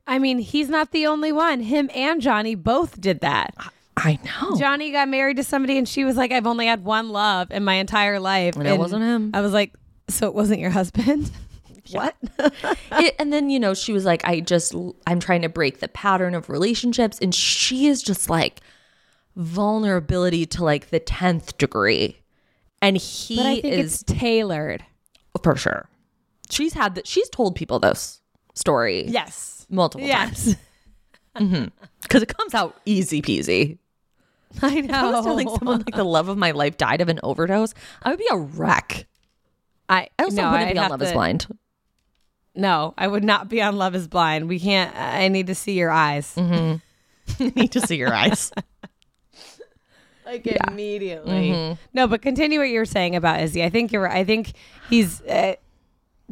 [0.05, 1.61] I mean, he's not the only one.
[1.61, 3.55] Him and Johnie both did that.
[3.95, 4.51] I know.
[4.57, 7.63] Johnie got married to somebody and she was like, I've only had one love in
[7.63, 8.55] my entire life.
[8.55, 9.31] And it wasn't him.
[9.33, 9.73] I was like,
[10.09, 11.31] so it wasn't your husband?
[11.91, 12.15] what?
[12.91, 14.73] It- and then, you know, she was like, I just,
[15.07, 17.19] I'm trying to break the pattern of relationships.
[17.21, 18.61] And she is just like
[19.35, 22.17] vulnerability to like the 10th degree.
[22.81, 24.83] And he but I think is it's tailored.
[25.41, 25.87] for sure.
[26.49, 27.07] She's had that.
[27.07, 28.21] She's told people this
[28.55, 29.05] story.
[29.07, 29.65] Yes.
[29.69, 30.45] multiple Yes.
[30.45, 30.57] times
[31.37, 31.65] mm-hmm.
[32.01, 33.77] because it comes out easy peasy.
[34.61, 34.85] I know.
[34.85, 37.73] If I was telling someone like the love of my life died of an overdose,
[38.01, 39.07] I would be a wreck.
[39.89, 41.47] I, I also no, wouldn't I'd be on Love Is Blind.
[42.55, 44.47] No, I would not be on Love Is Blind.
[44.47, 44.95] We can't.
[44.95, 46.37] I need to see your eyes.
[47.39, 48.51] Need to see your eyes.
[50.25, 51.77] like immediately.
[51.93, 53.63] No, but continue what you were saying about Izzy.
[53.63, 54.17] I think you're right.
[54.17, 54.53] I think
[54.89, 55.55] he's uh,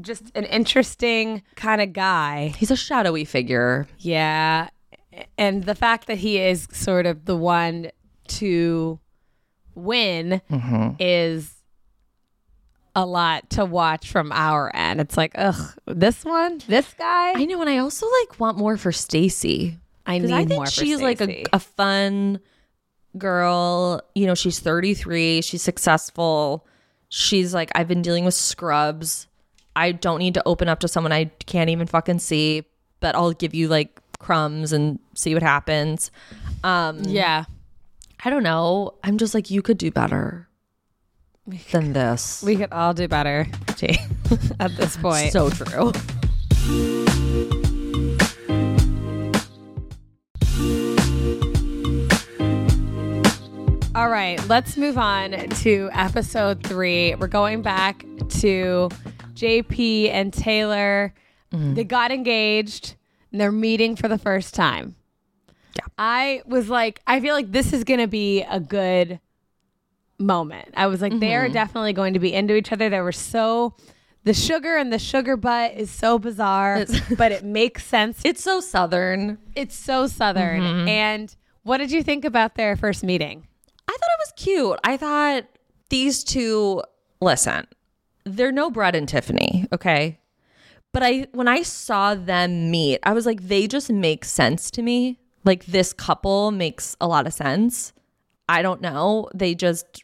[0.01, 2.53] just an interesting kind of guy.
[2.57, 3.87] He's a shadowy figure.
[3.99, 4.69] Yeah.
[5.37, 7.91] And the fact that he is sort of the one
[8.39, 8.99] to
[9.75, 10.41] win
[10.99, 11.53] is
[12.95, 14.99] a lot to watch from our end.
[14.99, 17.31] It's like, ugh, this one, this guy.
[17.33, 19.77] I know, and I also like want more for Stacy.
[20.05, 22.39] I 'Cause need I think more for she's like a, a fun
[23.17, 24.01] girl.
[24.15, 25.41] You know, she's 33.
[25.41, 26.65] She's successful.
[27.09, 29.27] She's like, I've been dealing with scrubs.
[29.75, 32.63] I don't need to open up to someone I can't even fucking see,
[32.99, 36.11] but I'll give you like crumbs and see what happens.
[36.63, 37.45] Um, yeah.
[38.23, 38.93] I don't know.
[39.03, 40.47] I'm just like, you could do better
[41.71, 42.43] than this.
[42.43, 43.47] We could all do better
[43.77, 43.97] Gee.
[44.59, 45.31] at this point.
[45.31, 45.91] so true.
[53.95, 57.15] All right, let's move on to episode three.
[57.15, 58.89] We're going back to
[59.33, 61.11] JP and Taylor.
[61.51, 61.73] Mm-hmm.
[61.73, 62.95] They got engaged
[63.31, 64.95] and they're meeting for the first time.
[65.75, 65.85] Yeah.
[65.97, 69.19] I was like, I feel like this is going to be a good
[70.19, 70.69] moment.
[70.75, 72.89] I was like, they're definitely going to be into each other.
[72.89, 73.75] They were so,
[74.23, 78.21] the sugar and the sugar butt is so bizarre, It's- but it makes sense.
[78.23, 79.37] It's so southern.
[79.55, 80.61] It's so southern.
[80.61, 80.87] Mm-hmm.
[80.87, 83.47] And what did you think about their first meeting?
[83.87, 84.79] I thought it was cute.
[84.83, 85.45] I thought
[85.89, 86.83] these two,
[87.19, 87.65] listen,
[88.25, 90.19] they're no Brett and Tiffany, okay?
[90.93, 94.81] But I when I saw them meet, I was like, they just make sense to
[94.81, 95.19] me.
[95.43, 97.93] Like this couple makes a lot of sense.
[98.49, 99.29] I don't know.
[99.33, 100.03] They just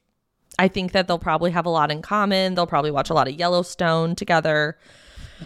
[0.59, 2.55] I think that they'll probably have a lot in common.
[2.55, 4.77] They'll probably watch a lot of Yellowstone together.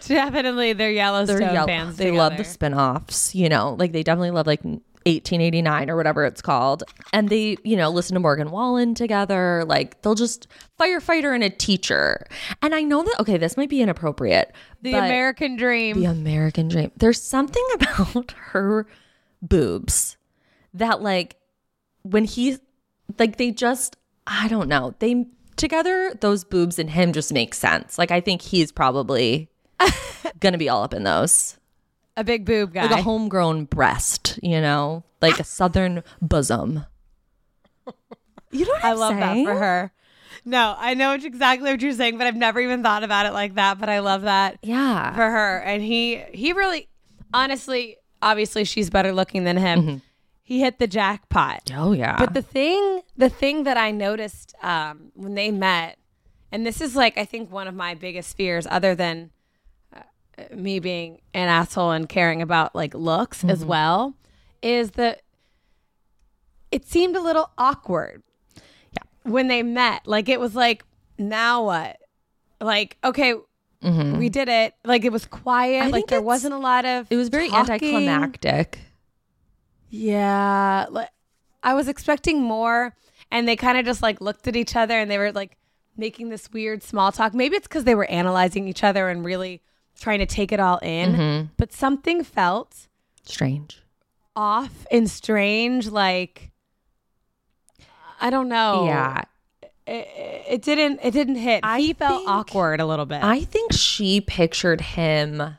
[0.07, 1.97] Definitely, they're Yellowstone They're yell- fans.
[1.97, 2.49] They love the together.
[2.53, 6.83] spin-offs, you know, like they definitely love like 1889 or whatever it's called.
[7.11, 9.63] And they, you know, listen to Morgan Wallen together.
[9.67, 10.47] Like they'll just
[10.79, 12.25] firefighter and a teacher.
[12.61, 14.53] And I know that okay, this might be inappropriate.
[14.81, 15.99] the American dream.
[15.99, 16.91] the American dream.
[16.95, 18.87] There's something about her
[19.41, 20.17] boobs
[20.73, 21.35] that like
[22.03, 22.57] when he
[23.19, 23.95] like they just
[24.27, 24.93] I don't know.
[24.99, 25.25] They
[25.55, 27.97] together those boobs and him just make sense.
[27.97, 29.49] Like I think he's probably
[30.39, 31.57] gonna be all up in those
[32.17, 32.83] a big boob guy.
[32.83, 36.85] like a homegrown breast, you know, like a southern bosom.
[38.51, 39.45] You know I love saying?
[39.45, 39.91] that for her.
[40.43, 43.55] No, I know exactly what you're saying, but I've never even thought about it like
[43.55, 43.79] that.
[43.79, 45.15] But I love that Yeah.
[45.15, 45.59] for her.
[45.59, 46.89] And he he really
[47.33, 50.01] honestly, obviously she's better looking than him.
[50.43, 51.71] He hit the jackpot.
[51.73, 52.17] oh yeah.
[52.17, 55.97] But the thing, the thing that I noticed um, when they met,
[56.51, 59.31] and this is like I think one of my biggest fears, other than
[59.95, 60.01] uh,
[60.53, 64.15] me being an asshole and caring about like looks as well,
[64.61, 65.21] is that
[66.69, 68.21] it seemed a little awkward.
[68.91, 69.31] Yeah.
[69.31, 70.83] When they met, like it was like,
[71.17, 71.97] now what?
[72.59, 73.35] Like okay.
[73.81, 74.75] We did it.
[74.85, 75.83] Like it was quiet.
[75.83, 77.07] I like there wasn't a lot of.
[77.09, 77.73] it was very talking.
[77.73, 78.79] anticlimactic.
[79.89, 81.09] Yeah, like,
[81.63, 82.95] I was expecting more,
[83.29, 85.57] and they kind of just like looked at each other, and they were like
[85.97, 87.33] making this weird small talk.
[87.33, 89.61] Maybe it's because they were analyzing each other and really
[89.99, 91.13] trying to take it all in.
[91.13, 91.45] Mm-hmm.
[91.57, 92.87] But something felt
[93.23, 93.81] Strange.
[94.35, 95.89] off and strange.
[95.89, 96.51] Like
[98.21, 98.85] I don't know.
[98.85, 99.23] Yeah.
[99.91, 100.99] It, it didn't.
[101.03, 101.61] It didn't hit.
[101.63, 103.23] I he felt think- awkward a little bit.
[103.23, 105.57] I think she pictured him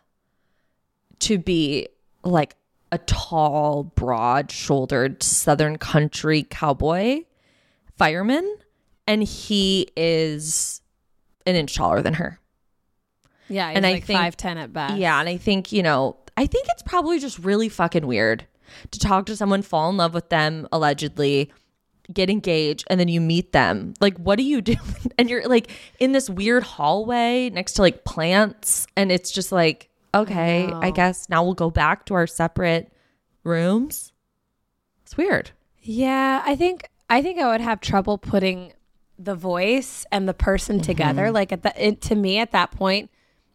[1.21, 1.89] to be
[2.25, 2.57] like
[2.91, 7.23] a tall, broad shouldered Southern country cowboy
[7.97, 8.57] fireman.
[9.07, 10.81] And he is
[11.47, 12.39] an inch taller than her.
[13.49, 14.97] yeah, he's and I think- five ten at best.
[14.97, 18.47] Yeah, and I think, you know, I think it's probably just really fucking weird
[18.93, 21.51] to talk to someone, fall in love with them allegedly,
[22.13, 23.95] get engaged, and then you meet them.
[24.01, 24.77] Like, what do you do?
[25.19, 29.91] And you're like in this weird hallway next to like plants, and it's just like,
[30.15, 32.91] okay, I, guess now we'll go back to our separate
[33.45, 34.13] rooms.
[35.05, 35.51] It's weird.
[35.81, 38.73] Yeah, I think I think I would have trouble putting
[39.19, 40.85] the voice and the person mm-hmm.
[40.85, 41.31] together.
[41.31, 43.11] Like at the it, to me at that point,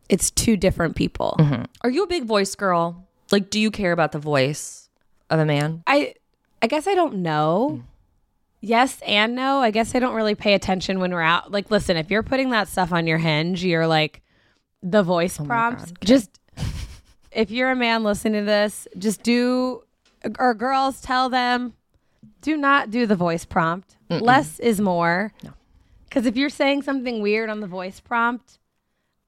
[0.09, 1.35] it's two different people.
[1.39, 1.63] Mm-hmm.
[1.81, 3.07] Are you a big voice girl?
[3.31, 4.89] Like, do you care about the voice
[5.29, 5.83] of a man?
[5.87, 6.15] I
[6.61, 7.79] I guess I don't know.
[7.79, 7.83] Mm.
[8.59, 9.59] Yes and no.
[9.61, 11.51] I guess I don't really pay attention when we're out.
[11.51, 14.21] Like, listen, if you're putting that stuff on your hinge, you're like
[14.81, 15.93] the voice prompts.
[16.03, 16.39] Just
[17.31, 19.83] if you're a man listening to this, just do
[20.39, 21.73] or girls tell them
[22.41, 23.95] do not do the voice prompt.
[24.09, 25.33] Less is more.
[25.43, 25.53] No.
[26.09, 28.57] Cuz if you're saying something weird on the voice prompt,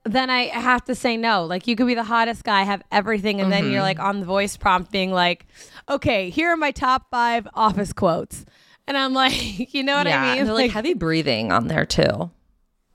[0.05, 1.45] then I have to say no.
[1.45, 4.25] Like you could be the hottest guy, have everything, and then you're like on the
[4.25, 5.45] voice prompt being like,
[5.89, 8.45] "Okay, here are my top five office quotes,"
[8.89, 10.45] and I'm like, you know what yeah, I mean?
[10.45, 12.29] they're like, heavy breathing on there too.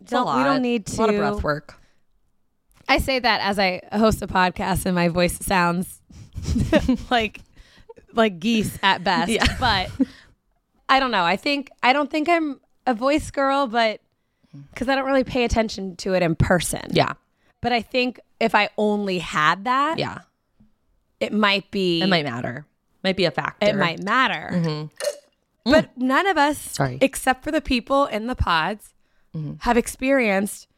[0.00, 0.44] It's a Don't- we lot.
[0.44, 0.96] don't need to.
[0.96, 1.78] a lot of breath work.
[2.86, 6.02] I say that as I host a podcast and my voice sounds
[7.10, 7.40] like
[8.12, 9.30] like geese at best.
[9.30, 9.46] Yeah.
[9.58, 9.90] But
[10.90, 11.24] I don't know.
[11.24, 14.00] I think I don't think I'm a voice girl, but
[14.70, 16.82] because I don't really pay attention to it in person.
[16.90, 17.14] Yeah,
[17.62, 20.18] But I think if I only had that, yeah,
[21.20, 22.66] it might be it might matter.
[23.02, 23.66] Might be a factor.
[23.66, 24.50] it might matter.
[24.52, 24.86] Mm-hmm.
[25.64, 26.98] But none of us, Sorry.
[27.00, 28.92] except for the people in the pods,
[29.60, 30.68] have experienced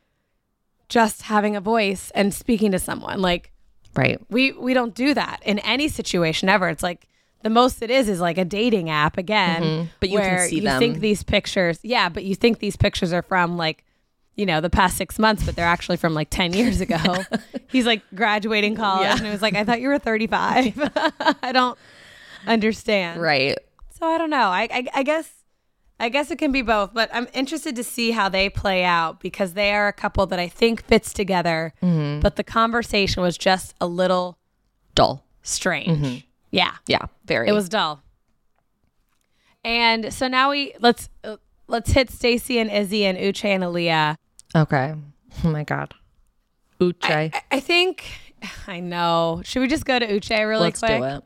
[0.89, 3.21] just having a voice and speaking to someone.
[3.21, 3.53] Like
[3.95, 4.21] Right.
[4.31, 6.69] we we don't do that in any situation ever.
[6.69, 7.09] It's like
[7.43, 9.87] the most it is is like a dating app again, Mm-hmm.
[10.01, 10.79] But you can where see you them.
[10.79, 13.85] think these pictures, yeah, but you think these pictures are from like
[14.37, 16.99] you know the past six months, but they're actually from like ten years ago.
[17.71, 19.17] He's like graduating college, Yeah.
[19.17, 20.79] and it was like I thought you were thirty five.
[21.43, 21.77] I don't
[22.47, 23.59] understand, Right.
[23.99, 24.49] So I don't know.
[24.49, 25.31] I, I I guess
[25.99, 29.21] I guess it can be both, but I'm interested to see how they play out
[29.21, 31.73] because they are a couple that I think fits together.
[31.83, 32.21] Mm-hmm.
[32.21, 34.39] But the conversation was just a little
[34.95, 35.25] Dull.
[35.43, 36.27] strange.
[36.51, 37.07] Yeah, Yeah.
[37.25, 37.49] Very.
[37.49, 38.03] it was dull.
[39.65, 41.37] And so now we let's uh,
[41.67, 44.17] let's hit Stacy and Izzy and Uche and Aaliyah.
[44.55, 44.95] okay.
[45.45, 45.93] Oh my god.
[46.81, 47.11] Uche.
[47.11, 48.05] I, I think
[48.67, 49.41] I know.
[49.45, 50.99] Should we just go to Uche really Let's quick?
[50.99, 51.25] do it.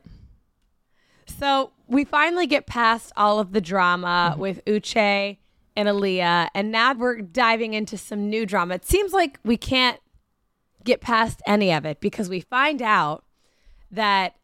[1.38, 4.40] So we finally get past all of the drama mm-hmm.
[4.40, 5.36] with Uche
[5.76, 8.76] and Aaliyah, and now we're diving into some new drama.
[8.76, 10.00] It seems like we can't
[10.84, 13.24] get past any of it because we find out
[13.90, 14.36] that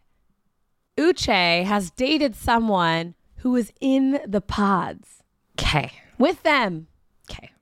[0.99, 5.22] Uche has dated someone who was in the pods
[5.59, 5.92] Okay.
[6.18, 6.88] with them.
[7.30, 7.53] Okay.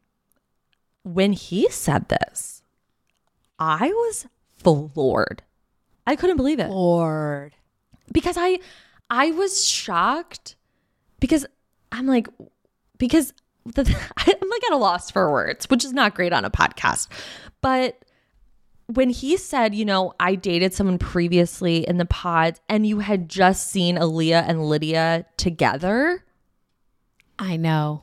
[1.03, 2.63] When he said this,
[3.59, 4.27] I was
[4.57, 5.43] floored.
[6.07, 6.69] I couldn't believe it.
[6.69, 7.55] Floored.
[8.13, 8.59] because I
[9.17, 10.57] I was shocked
[11.21, 11.47] because
[11.93, 12.27] I'm like
[12.99, 13.33] because
[13.65, 13.83] the,
[14.17, 17.07] I'm like at a loss for words, which is not great on a podcast.
[17.61, 18.05] But
[18.87, 23.29] when he said, you know, I dated someone previously in the pod and you had
[23.29, 26.25] just seen Aaliyah and Lydia together,
[27.39, 28.03] I know.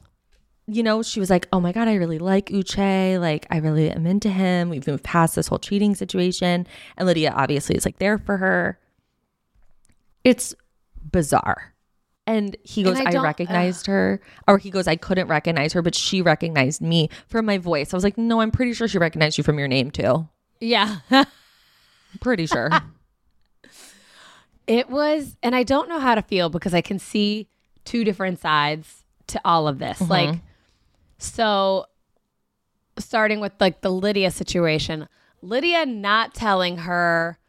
[0.66, 3.20] you know, she was like, "Oh my god, I really like Uche.
[3.20, 4.70] Like, I really am into him.
[4.70, 8.80] We've moved past this whole cheating situation." And Lydia obviously is like there for her.
[10.24, 10.56] It's
[11.10, 11.74] bizarre.
[12.28, 14.22] And he goes, And I I, recognized her.
[14.48, 17.94] Or he goes, I couldn't recognize her, but she recognized me from my voice.
[17.94, 20.28] I was like, no, I'm pretty sure she recognized you from your name too.
[20.60, 20.98] Yeah.
[22.22, 22.70] Pretty sure.
[24.68, 27.48] It was, and I don't know how to feel because I can see
[27.84, 30.00] two different sides to all of this.
[30.00, 30.12] Mm-hmm.
[30.12, 30.40] Like,
[31.18, 31.88] so
[32.98, 35.08] starting with like the Lydia situation,
[35.42, 37.40] Lydia not telling her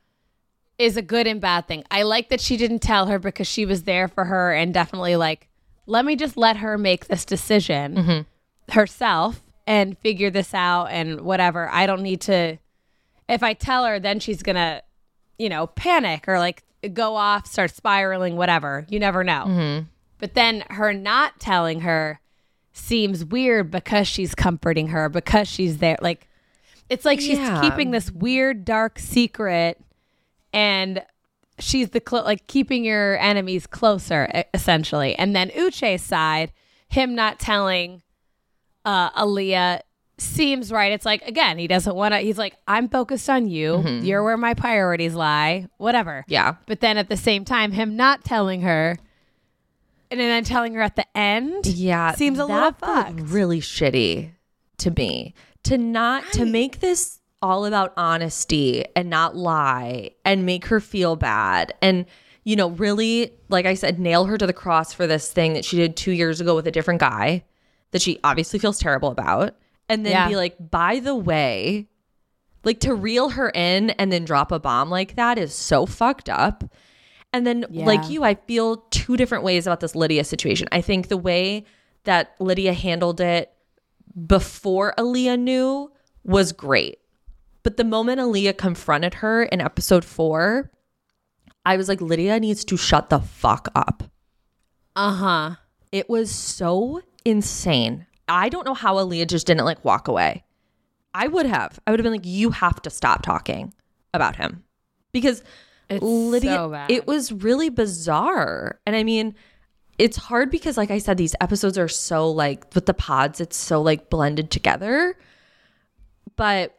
[0.79, 1.85] is a good and bad thing.
[1.91, 5.17] I like that she didn't tell her because she was there for her and definitely
[5.17, 5.49] like,
[5.87, 8.73] let me just let her make this decision mm-hmm.
[8.73, 11.69] herself and figure this out and whatever.
[11.71, 12.59] I don't need to
[13.29, 14.83] if I tell her, then she's gonna,
[15.39, 16.63] you know, panic or like
[16.93, 18.87] go off, start spiraling, whatever.
[18.89, 19.45] You never know.
[19.47, 19.85] Mm-hmm.
[20.19, 22.21] But then her not telling her
[22.73, 25.99] seems weird because she's comforting her, because she's there.
[26.01, 26.29] Like,
[26.89, 27.61] it's like she's Yeah.
[27.61, 29.81] keeping this weird, dark secret,
[30.53, 31.03] and
[31.59, 35.15] she's the cl- like keeping your enemies closer, essentially.
[35.17, 36.53] And then Uche's side,
[36.89, 38.03] him not telling
[38.85, 39.81] uh, Aaliyah
[40.19, 40.93] seems right.
[40.93, 42.19] It's like again, he doesn't want to.
[42.19, 43.83] He's like, I'm focused on you.
[44.03, 45.69] You're where my priorities lie.
[45.79, 46.25] Whatever.
[46.29, 46.57] yeah.
[46.67, 48.97] But then at the same time, him not telling her,
[50.11, 52.13] and then telling her at the end, Yeah.
[52.13, 53.21] seems a little fucked.
[53.23, 54.33] really shitty
[54.79, 55.35] to me.
[55.65, 61.17] To not to make this all about honesty and not lie and make her feel
[61.17, 62.07] bad and
[62.45, 65.65] you know really like I said nail her to the cross for this thing that
[65.65, 67.45] she did 2 years ago with a different guy
[67.91, 69.57] that she obviously feels terrible about
[69.89, 70.29] and then Yeah.
[70.29, 71.89] be like by the way
[72.65, 76.29] like to reel her in and then drop a bomb like that is so fucked
[76.29, 76.65] up
[77.35, 77.87] and then, Yeah.
[77.87, 80.69] like you, I feel two different ways about this Lydia situation.
[80.71, 81.65] I think the way
[82.05, 83.51] that Lydia handled it
[84.27, 85.91] before Aaliyah knew
[86.25, 86.99] was great.
[87.63, 90.71] But the moment Aaliyah confronted her in episode four,
[91.65, 94.03] I was like, Lydia needs to shut the fuck up.
[94.97, 95.55] uh huh.
[95.93, 98.07] It was so insane.
[98.27, 100.43] I don't know how Aaliyah just didn't like walk away.
[101.15, 101.79] I would have.
[101.87, 103.75] I would have been like, you have to stop talking
[104.15, 104.65] about him
[105.13, 105.43] because
[105.91, 106.91] It's Lydia, so bad.
[106.91, 108.81] it was really bizarre.
[108.87, 109.35] And I mean,
[109.99, 113.57] it's hard because, like I said, these episodes are so like with the pods, it's
[113.57, 115.15] so like blended together.
[116.37, 116.75] But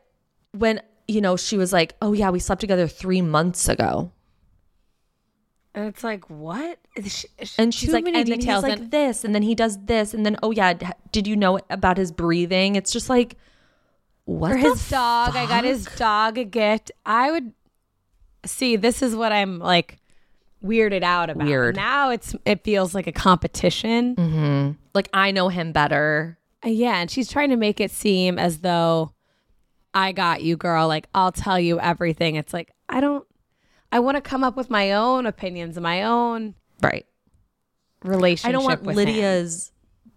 [0.54, 4.12] when, you know, she was like, oh, yeah, we slept together three months ago.
[5.76, 6.78] And it's like, what?
[7.06, 8.62] Sh- sh- And she's like, and then he's details.
[8.64, 10.74] like this, and then he does this, and then oh yeah,
[11.12, 12.76] did you know about his breathing?
[12.76, 13.38] It's just like,
[14.26, 16.91] what his dog, I got his dog a gift.
[17.08, 17.54] I would
[18.45, 18.76] see.
[18.76, 19.97] This is what I'm like
[20.64, 21.47] weirded out about.
[21.47, 21.76] Weird.
[21.76, 24.78] Now it's it feels like a competition.
[24.93, 26.38] like I know him better.
[26.64, 29.12] Uh, Yeah, and she's trying to make it seem as though
[29.94, 30.88] I got you, girl.
[30.88, 32.36] Like I'll tell you everything.
[32.36, 33.26] It's like I don't.
[33.91, 37.06] I want to come up with my own opinions, and my own Right.
[38.04, 38.50] relationship.
[38.50, 39.06] I don't want with him.
[39.06, 39.72] Lydia's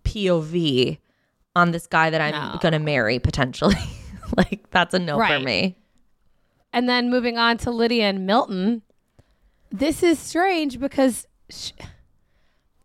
[0.05, 0.99] POV
[1.55, 2.59] on this guy that I'm No.
[2.61, 3.77] gonna marry potentially.
[4.37, 5.77] like that's a no for me.
[6.73, 8.83] And then moving on to Lydia and Milton,
[9.71, 11.73] this is strange because sh-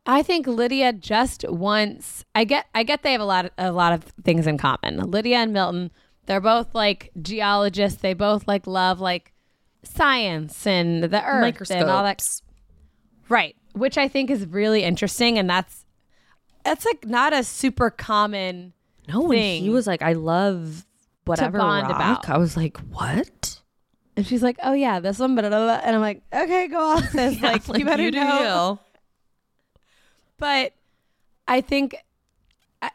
[0.06, 2.26] I think Lydia just wants.
[2.34, 2.66] I get.
[2.74, 3.46] I get they have a lot.
[3.46, 4.98] Of, a lot of things in common.
[5.12, 5.92] Lydia and Milton.
[6.26, 8.02] They're both like geologists.
[8.02, 9.34] They both like love like
[9.84, 12.42] science and the earth and all that.
[13.30, 13.56] Right.
[13.74, 15.86] Which I think is really interesting, and that's
[16.64, 18.74] that's like not a super common.
[19.08, 20.86] No, when he was like, I love
[21.26, 22.30] whatever bond rock, about.
[22.30, 23.60] I was like, what?
[24.16, 25.80] And she's like, "Oh yeah, this one," blah, blah, blah.
[25.84, 27.42] and I'm like, "Okay, go on, sis.
[27.42, 28.80] like, you better do know." you.
[30.38, 30.74] But
[31.48, 31.96] I think,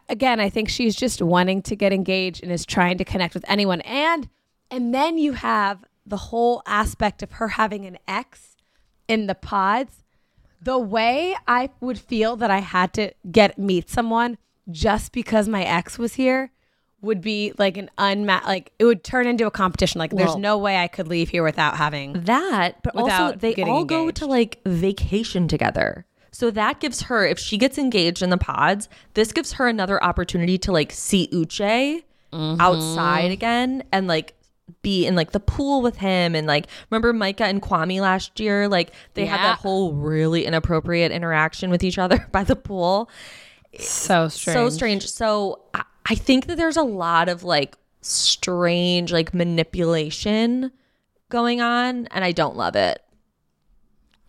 [0.09, 3.45] again, I think she's just wanting to get engaged and is trying to connect with
[3.49, 3.80] anyone.
[3.82, 4.28] And
[4.70, 8.57] and then you have the whole aspect of her having an ex
[9.09, 10.03] in the pods.
[10.61, 14.39] The way I would feel that I had to get meet someone
[14.70, 16.51] just because my ex was here
[17.03, 19.99] would be like an unmat like it would turn into a competition.
[19.99, 23.84] Like there's no way I could leave here without having That, but also they all
[23.84, 26.07] go to like vacation together.
[26.37, 30.03] So that gives her, if she gets engaged in the pods, this gives her another
[30.05, 32.61] opportunity to like see Uche Mm-hmm.
[32.61, 34.34] outside again and like
[34.82, 36.34] be in like the pool with him.
[36.34, 38.68] And like, remember Micah and Kwame last year?
[38.68, 43.09] Like, they had that whole really inappropriate interaction with each other by the pool.
[43.78, 44.55] so strange.
[44.57, 45.09] So strange.
[45.09, 50.72] So I, I think that there's a lot of like strange like manipulation
[51.30, 53.03] going on, and I don't love it.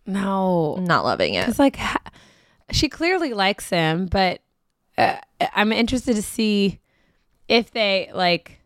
[0.07, 1.47] No, not loving it.
[1.49, 2.01] It's like ha-
[2.71, 4.41] she clearly likes him, but
[4.97, 5.17] uh,
[5.53, 6.79] I'm interested to see
[7.47, 8.59] if they like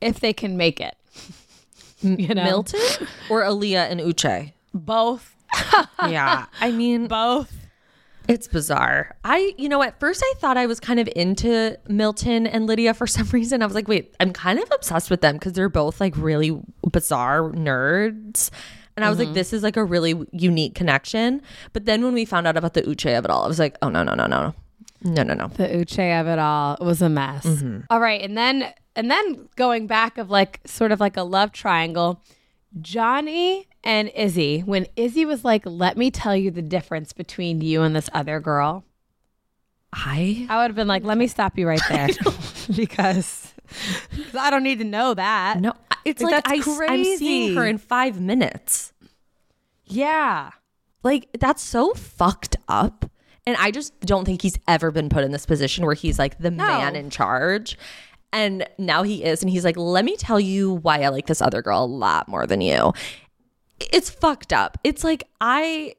[0.00, 0.96] if they can make it.
[2.02, 4.52] you know, Milton or Aaliyah and Uche?
[4.74, 5.36] both,
[6.08, 6.46] Yeah.
[6.60, 7.52] I mean, both.
[8.26, 9.14] it's bizarre.
[9.22, 12.94] I, you know, at first I thought I was kind of into Milton and Lydia
[12.94, 13.62] for some reason.
[13.62, 16.58] I was like, wait, I'm kind of obsessed with them because they're both like really
[16.90, 18.50] bizarre nerds.
[18.96, 19.34] And I was like, mm-hmm.
[19.34, 21.40] this is like a really unique connection.
[21.72, 23.76] But then when we found out about the Uche of it all, I was like,
[23.80, 24.54] oh, no, no, no, no.
[25.04, 25.48] No, no, no.
[25.48, 27.44] The Uche of it all was a mess.
[27.44, 27.80] Mm-hmm.
[27.90, 31.52] All right, and then and then going back of like sort of like a love
[31.52, 32.22] triangle,
[32.80, 34.60] Johnie and Izzy.
[34.60, 38.38] When Izzy was like, "Let me tell you the difference between you and this other
[38.38, 38.84] girl,"
[39.92, 42.08] I I would have been like, "Let me stop you right there,"
[42.76, 43.52] because
[44.38, 45.60] I don't need to know that.
[45.60, 45.74] no,
[46.04, 48.92] it's Like, like I, I'm seeing her in five minutes.
[49.84, 50.50] Yeah.
[51.02, 53.10] Like that's so fucked up.
[53.44, 56.38] And I just don't think he's ever been put in this position where he's like
[56.38, 57.76] the man in charge.
[58.32, 59.42] And now he is.
[59.42, 62.28] And he's like, let me tell you why I like this other girl a lot
[62.28, 62.92] more than you.
[63.80, 64.78] It's fucked up.
[64.84, 65.94] It's like, I.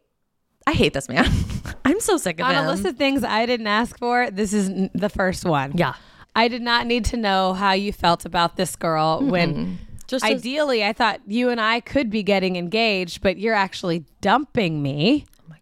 [0.66, 1.30] I hate this man.
[1.86, 2.60] I'm so sick of On him.
[2.60, 5.74] On a list of things I didn't ask for, this is the first one.
[5.76, 5.96] Yeah.
[6.36, 9.78] I did not need to know how you felt about this girl when
[10.08, 14.06] Just as- ideally I thought you and I could be getting engaged, but you're actually
[14.22, 15.58] dumping me Oh my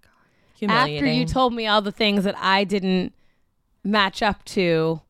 [0.68, 0.72] god!
[0.72, 3.14] after you told me all the things that I didn't
[3.84, 5.02] match up to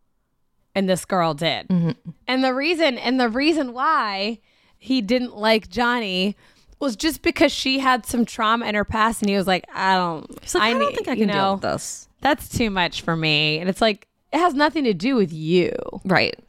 [0.75, 1.67] and this girl did.
[1.67, 1.91] Mm-hmm.
[2.27, 4.39] And the reason and the reason why
[4.77, 6.35] he didn't like Johnie
[6.79, 9.95] was just because she had some trauma in her past and he was like, I
[9.95, 12.07] don't like, I, don't need- think I you can deal with this.
[12.21, 13.59] That's too much for me.
[13.59, 15.73] And it's like it has nothing to do with you.
[16.05, 16.39] Right.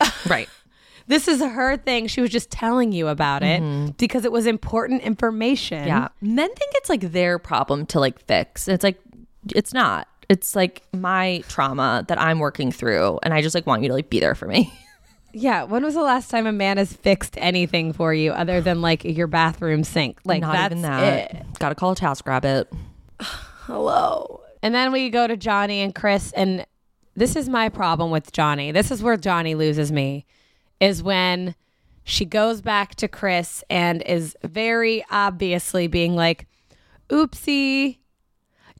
[0.28, 0.48] right.
[1.06, 2.06] This is her thing.
[2.06, 3.90] She was just telling you about it mm-hmm.
[3.98, 5.86] because it was important information.
[5.86, 6.08] Yeah.
[6.20, 8.68] Men think it's like their problem to like fix.
[8.68, 9.00] It's like
[9.54, 10.08] it's not.
[10.28, 13.94] It's like my trauma that I'm working through and I just like want you to
[13.94, 14.72] like be there for me.
[15.34, 15.62] Yeah.
[15.62, 19.02] When was the last time a man has fixed anything for you other than like
[19.02, 20.20] your bathroom sink?
[20.26, 21.34] Like not that's even that.
[21.34, 21.46] it.
[21.58, 22.70] Gotta call a task rabbit.
[23.20, 24.42] Hello.
[24.62, 26.66] And then we go to Johnie and Chris and
[27.16, 28.74] this is my problem with Johnie.
[28.74, 30.26] This is where Johnie loses me
[30.82, 31.54] is when
[32.02, 36.48] she goes back to Chris and is very obviously being like,
[37.08, 37.98] "Oopsie,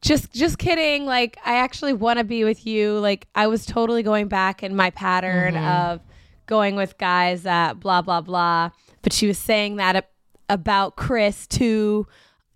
[0.00, 1.06] just just kidding.
[1.06, 2.98] Like I actually want to be with you.
[2.98, 5.64] Like I was totally going back in my pattern mm-hmm.
[5.64, 6.00] of
[6.46, 8.70] going with guys that blah blah blah."
[9.02, 10.06] But she was saying that ab-
[10.48, 12.08] about Chris to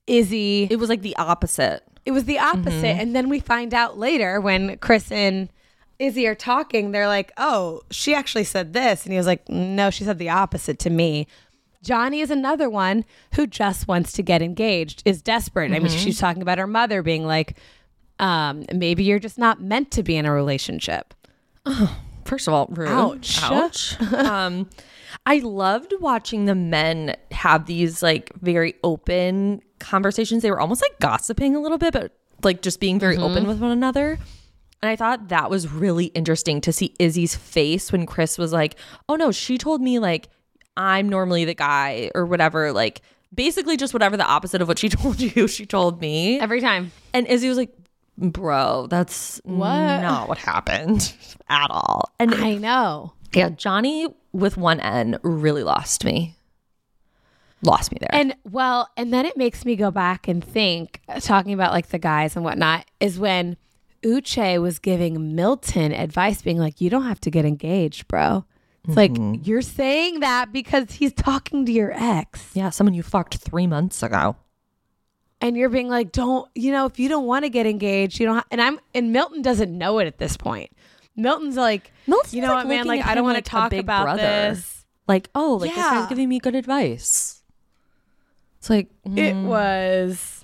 [0.08, 1.84] Izzy It was like the opposite.
[2.04, 2.82] it was the opposite.
[2.82, 3.00] Mm-hmm.
[3.00, 5.48] And then we find out later when Chris and
[5.98, 9.04] Izzy are talking, they're like, oh, she actually said this.
[9.04, 11.26] And he was like, no, she said the opposite to me.
[11.84, 15.72] Johnie is another one who just wants to get engaged, is desperate.
[15.72, 17.56] I mean, she's talking about her mother being like,
[18.18, 21.14] um, maybe you're just not meant to be in a relationship.
[22.24, 22.88] First of all, rude.
[22.88, 23.40] Ouch.
[23.42, 24.00] Ouch.
[24.12, 24.68] um,
[25.26, 30.42] I loved watching the men have these like very open conversations.
[30.42, 33.60] They were almost like gossiping a little bit, but like just being very open with
[33.60, 34.18] one another.
[34.86, 38.76] And I thought that was really interesting to see Izzy's face when Chris was like,
[39.08, 40.28] "Oh no, she told me like
[40.76, 43.02] I'm normally the guy or whatever." Like
[43.34, 46.38] basically just whatever the opposite of what she told you, she told me.
[46.38, 46.92] Every time.
[47.12, 47.76] And Izzy was like,
[48.16, 51.12] "Bro, that's not what happened
[51.48, 53.12] at all." And I know.
[53.34, 56.36] yeah, Johnie with one N really lost me.
[57.62, 58.10] Lost me there.
[58.12, 61.98] And well, and then it makes me go back and think, talking about like the
[61.98, 63.56] guys and whatnot, is when
[64.06, 68.44] Uche was giving Milton advice, being like, you don't have to get engaged, bro.
[68.86, 69.10] It's like,
[69.44, 72.50] you're saying that because he's talking to your ex.
[72.54, 74.36] yeah, someone you fucked three months ago.
[75.40, 78.26] And you're being like, don't, you know, if you don't want to get engaged, you
[78.26, 78.44] don't, ha-.
[78.50, 80.70] and I'm, and Milton doesn't know it at this point.
[81.16, 83.58] Milton's like, Milton's you know like what, man, like, I don't want like to a
[83.60, 84.22] talk big about brother.
[84.22, 84.86] this.
[85.08, 85.90] Like, oh, like this Yeah.
[85.90, 87.42] guy's giving me good advice.
[88.58, 90.35] It's like mm, It was,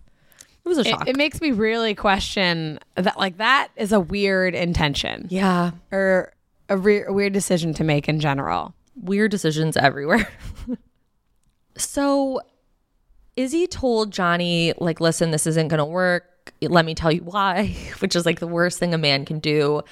[0.65, 1.09] it was a it, shock.
[1.09, 5.27] it makes me really question that, like, that is a weird intention.
[5.31, 6.33] yeah, or
[6.69, 8.75] a, re- a weird decision to make in general.
[8.95, 10.29] weird decisions everywhere.
[11.77, 12.41] so
[13.37, 16.53] Izzy told Johnie, like, listen, this isn't gonna work.
[16.61, 19.83] Let me tell you why, which is like the worst thing a man can do.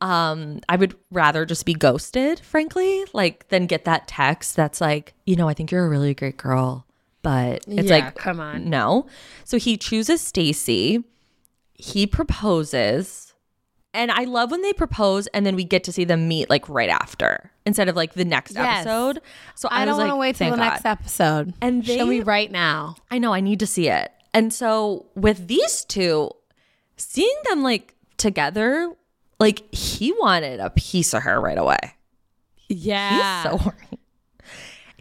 [0.00, 5.14] Um, I would rather just be ghosted, frankly, like than get that text that's like,
[5.24, 6.86] you know, I think you're a really great girl.
[7.24, 8.70] But it's Yeah, like come on.
[8.70, 9.06] No.
[9.42, 11.02] So he chooses Stacy.
[11.74, 13.34] He proposes.
[13.92, 16.68] And I love when they propose and then we get to see them meet like
[16.68, 18.80] right after instead of like the next Yes.
[18.86, 19.20] episode.
[19.56, 21.54] So I, I, don't want to like, wait till thank the next episode.
[21.60, 22.96] And show they- me right now.
[23.10, 24.12] I know I need to see it.
[24.32, 26.30] And so with these two,
[26.96, 28.92] seeing them like together,
[29.38, 31.78] like he wanted a piece of her right away.
[32.68, 33.98] Yeah, He's so horny.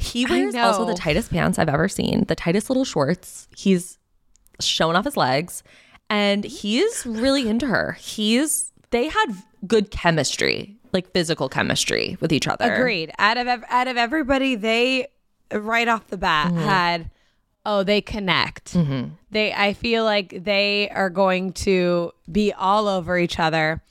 [0.04, 3.47] He wears also the tightest pants I've ever seen, the tightest little shorts.
[3.56, 3.97] He's
[4.60, 5.64] showing off his legs
[6.10, 7.93] and he's really into her.
[7.99, 9.26] He's they had
[9.66, 12.72] good chemistry, like physical chemistry with each other.
[12.74, 13.12] agreed.
[13.18, 15.08] Out of ev- out of everybody, they
[15.51, 16.60] right off the bat Mm-hmm.
[16.64, 17.10] had
[17.66, 18.76] oh they connect.
[19.32, 23.82] They I feel like they are going to be all over each other.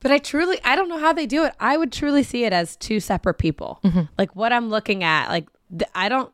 [0.00, 1.54] But I truly I don't know how they do it.
[1.60, 3.80] I would truly see it as two separate people.
[3.84, 4.02] Mm-hmm.
[4.18, 6.32] Like what I'm looking at, like th- I don't.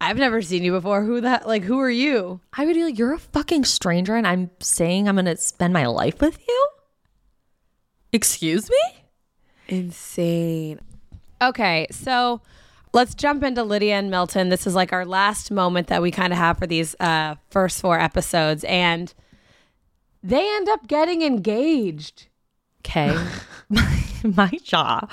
[0.00, 1.02] I've never seen you before.
[1.02, 1.46] Who that?
[1.46, 2.40] Like who are you?
[2.52, 5.86] I would be like, You're a fucking stranger and I'm saying I'm gonna spend my
[5.86, 6.68] life with you?
[8.12, 8.76] Excuse me?
[9.68, 10.80] Insane.
[11.42, 12.40] Okay, so
[12.92, 14.48] let's jump into Lydia and Milton.
[14.48, 17.80] This is like our last moment that we kind of have for these uh, first
[17.80, 19.12] four episodes, and
[20.22, 22.28] they end up getting engaged.
[22.80, 23.16] Okay.
[23.68, 25.06] my, my jaw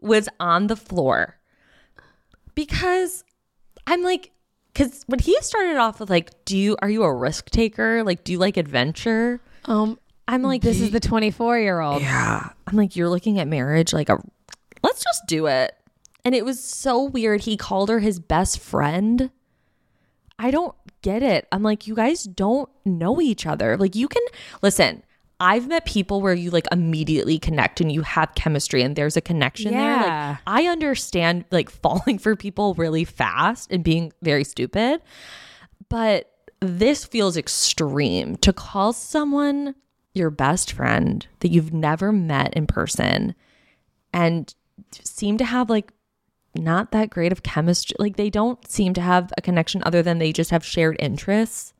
[0.00, 1.36] was on the floor
[2.54, 3.24] because
[3.86, 4.30] I'm like,
[4.72, 8.02] because when he started off with like, do you, are you a risk taker?
[8.04, 9.40] Like, do you like adventure?
[9.64, 9.98] Um,
[10.28, 12.02] I'm like, this is the 24 year old.
[12.02, 12.50] yeah.
[12.66, 14.18] I'm like, you're looking at marriage like a,
[14.82, 15.74] let's just do it.
[16.24, 17.40] And it was so weird.
[17.42, 19.30] He called her his best friend.
[20.38, 21.48] I don't get it.
[21.50, 23.76] I'm like, you guys don't know each other.
[23.76, 24.22] Like, you can
[24.62, 25.02] listen.
[25.40, 29.22] I've met people where you like immediately connect and you have chemistry and there's a
[29.22, 29.96] connection there.
[29.96, 30.28] Yeah.
[30.28, 35.00] Like, I understand like falling for people really fast and being very stupid,
[35.88, 36.30] but
[36.60, 39.74] this feels extreme to call someone
[40.12, 43.34] your best friend that you've never met in person
[44.12, 44.54] and
[44.92, 45.92] seem to have like
[46.54, 47.96] not that great of chemistry.
[47.98, 51.72] Like they don't seem to have a connection other than they just have shared interests.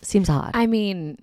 [0.00, 0.52] Seems odd.
[0.54, 1.18] I mean,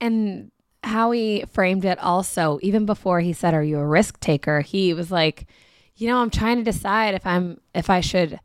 [0.00, 0.50] and
[0.82, 4.60] how he framed it also, even before he said, Are you a risk taker?
[4.60, 5.46] He was like,
[5.96, 8.40] You know, I'm trying to decide if I'm, if I should,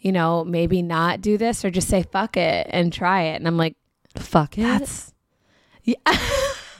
[0.00, 3.36] you know, maybe not do this or just say fuck it and try it.
[3.36, 3.76] And I'm like,
[4.16, 4.62] Fuck it.
[4.62, 5.12] That's,
[5.84, 5.94] yeah.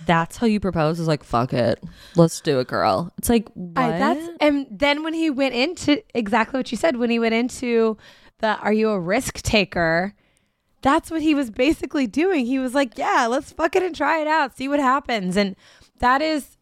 [0.07, 0.99] That's how you propose?
[0.99, 1.79] Is like, fuck it.
[2.17, 3.13] Let's do it, girl.
[3.19, 3.85] It's like, what?
[3.85, 7.35] I, that's and then when he went into exactly what you said when he went
[7.35, 7.99] into
[8.39, 10.15] the are you a risk taker
[10.83, 12.47] that's what he was basically doing.
[12.47, 15.37] He was like yeah let's fuck it and try it out see what happens.
[15.37, 15.57] And
[15.99, 16.57] that is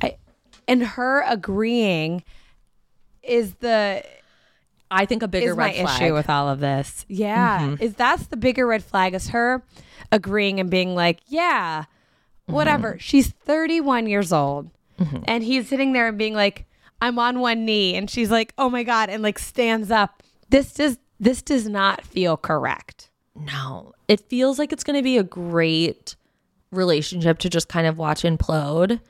[0.00, 0.16] I
[0.66, 2.24] and her agreeing
[3.22, 4.04] is the
[4.90, 6.02] I think a bigger red flag.
[6.02, 7.04] issue with all of this.
[7.08, 7.60] Yeah.
[7.60, 7.82] Mm-hmm.
[7.82, 9.62] Is that's the bigger red flag is her
[10.10, 12.52] agreeing and being like yeah mm-hmm.
[12.52, 12.96] whatever.
[12.98, 15.22] She's 31 years old mm-hmm.
[15.24, 16.66] and he's sitting there and being like
[17.00, 17.94] i'm on one knee.
[17.94, 20.22] And she's like oh my god and like stands up.
[20.48, 23.07] This does this does not feel correct
[23.38, 26.16] No, it feels like it's going to be a great
[26.70, 29.00] relationship to just kind of watch implode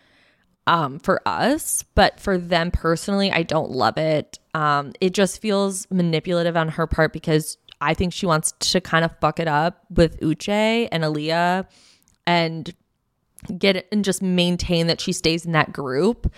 [0.67, 1.85] um, for us.
[1.95, 4.39] But for them personally, I don't love it.
[4.55, 9.05] Um, it just feels manipulative on her part because I think she wants to kind
[9.05, 11.67] of fuck it up with Uche and Aaliyah
[12.27, 12.75] and
[13.57, 16.33] get and just maintain that she stays in that group.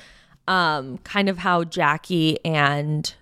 [0.47, 3.14] Um, kind of how Jackie and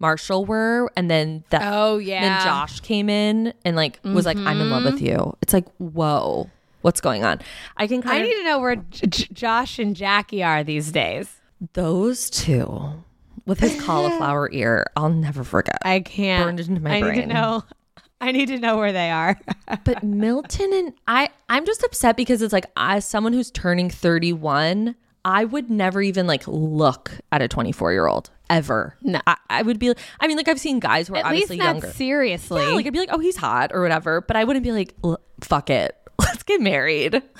[0.00, 2.20] Marshall were, and then that Oh, yeah.
[2.20, 5.06] then Josh came in and like was like, "I'm in love with mm-hmm.
[5.06, 6.50] you." It's like, whoa,
[6.82, 7.40] what's going on?
[7.76, 10.90] I can i of need to know where J- J- josh and jackie are these
[10.92, 11.40] days
[11.74, 13.04] those two
[13.46, 14.86] with his cauliflower ear.
[14.96, 15.78] I'll never forget.
[15.84, 17.64] i can't Burned into my i need to know
[18.20, 19.38] i need to know where they are
[19.84, 24.94] but Milton and I, I'm just upset because it's like as someone who's turning 31,
[25.24, 28.96] I would never even like look at a 24 year old ever.
[29.02, 29.20] No.
[29.26, 29.92] I, I would be.
[30.18, 31.90] I mean, like I've seen guys who are at least obviously not younger.
[31.92, 34.72] seriously Yeah, like I'd be like, oh, he's hot or whatever, but I wouldn't be
[34.72, 34.94] like,
[35.40, 37.22] fuck it, let's get married.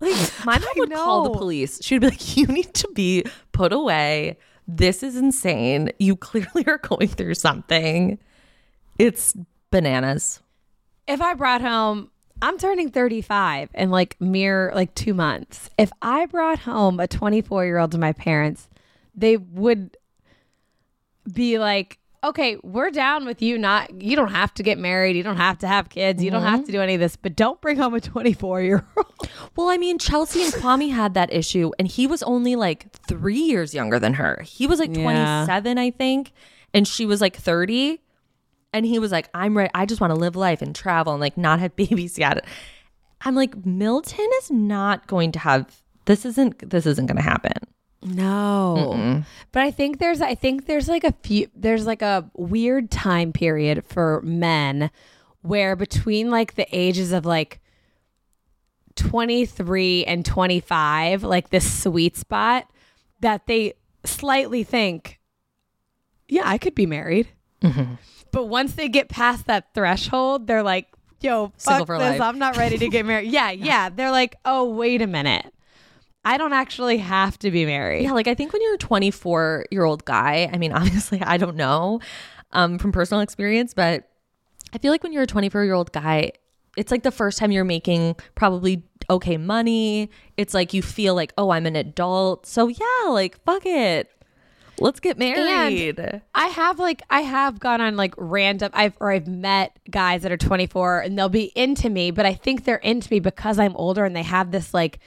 [0.00, 0.14] Like
[0.44, 1.80] my mom would call the police.
[1.82, 4.38] She'd be like, you need to be put away.
[4.68, 5.90] This is insane.
[5.98, 8.18] You clearly are going through something.
[9.00, 9.34] It's
[9.72, 10.40] bananas.
[11.08, 15.70] if I brought home, I'm turning 35 in like mere like two months.
[15.76, 18.68] If I brought home a 24 year old to my parents,
[19.14, 19.96] they would
[21.32, 23.58] be like, okay, we're down with you.
[23.58, 25.16] Not, you don't have to get married.
[25.16, 26.22] You don't have to have kids.
[26.22, 26.66] You don't have mm-hmm.
[26.66, 29.06] to do any of this, but don't bring home a 24 year old.
[29.56, 33.38] Well, I mean, Chelsea and Kwame had that issue, and he was only like three
[33.38, 34.40] years younger than her.
[34.44, 35.02] He was like Yeah.
[35.46, 36.32] 27, I think,
[36.72, 38.00] and she was like 30.
[38.72, 39.70] And he was like, I'm right.
[39.74, 42.44] I just want to live life and travel and like not have babies yet.
[43.22, 47.52] I'm like, Milton is not going to have this isn't this isn't gonna happen.
[48.02, 49.22] No.
[49.52, 53.32] But I think there's I think there's like a few there's like a weird time
[53.32, 54.90] period for men
[55.42, 57.60] where between like the ages of like
[58.96, 62.68] 23 and 25, like this sweet spot
[63.20, 65.20] that they slightly think
[66.28, 67.28] yeah, I could be married.
[67.62, 67.94] Mm-hmm.
[68.32, 70.88] But once they get past that threshold, they're like,
[71.20, 71.88] yo, fuck this.
[71.88, 72.20] life.
[72.20, 73.30] I'm not ready to get married.
[73.32, 73.88] yeah, yeah.
[73.88, 75.52] They're like, oh, wait a minute.
[76.24, 78.02] I don't actually have to be married.
[78.04, 81.36] Yeah, like I think when you're a 24 year old guy, I mean, obviously I
[81.36, 82.00] don't know
[82.52, 84.08] um, from personal experience, but
[84.72, 86.32] I feel like when you're a 24 year old guy,
[86.76, 90.10] it's like the first time you're making probably okay money.
[90.36, 92.46] It's like you feel like, oh, I'm an adult.
[92.46, 94.10] So yeah, like fuck it.
[94.80, 95.38] Let's get married.
[96.34, 100.32] I have like I have gone on like random I've or I've met guys that
[100.32, 103.74] are 24 and they'll be into me, but I think they're into me because I'm
[103.76, 104.98] older and they have this like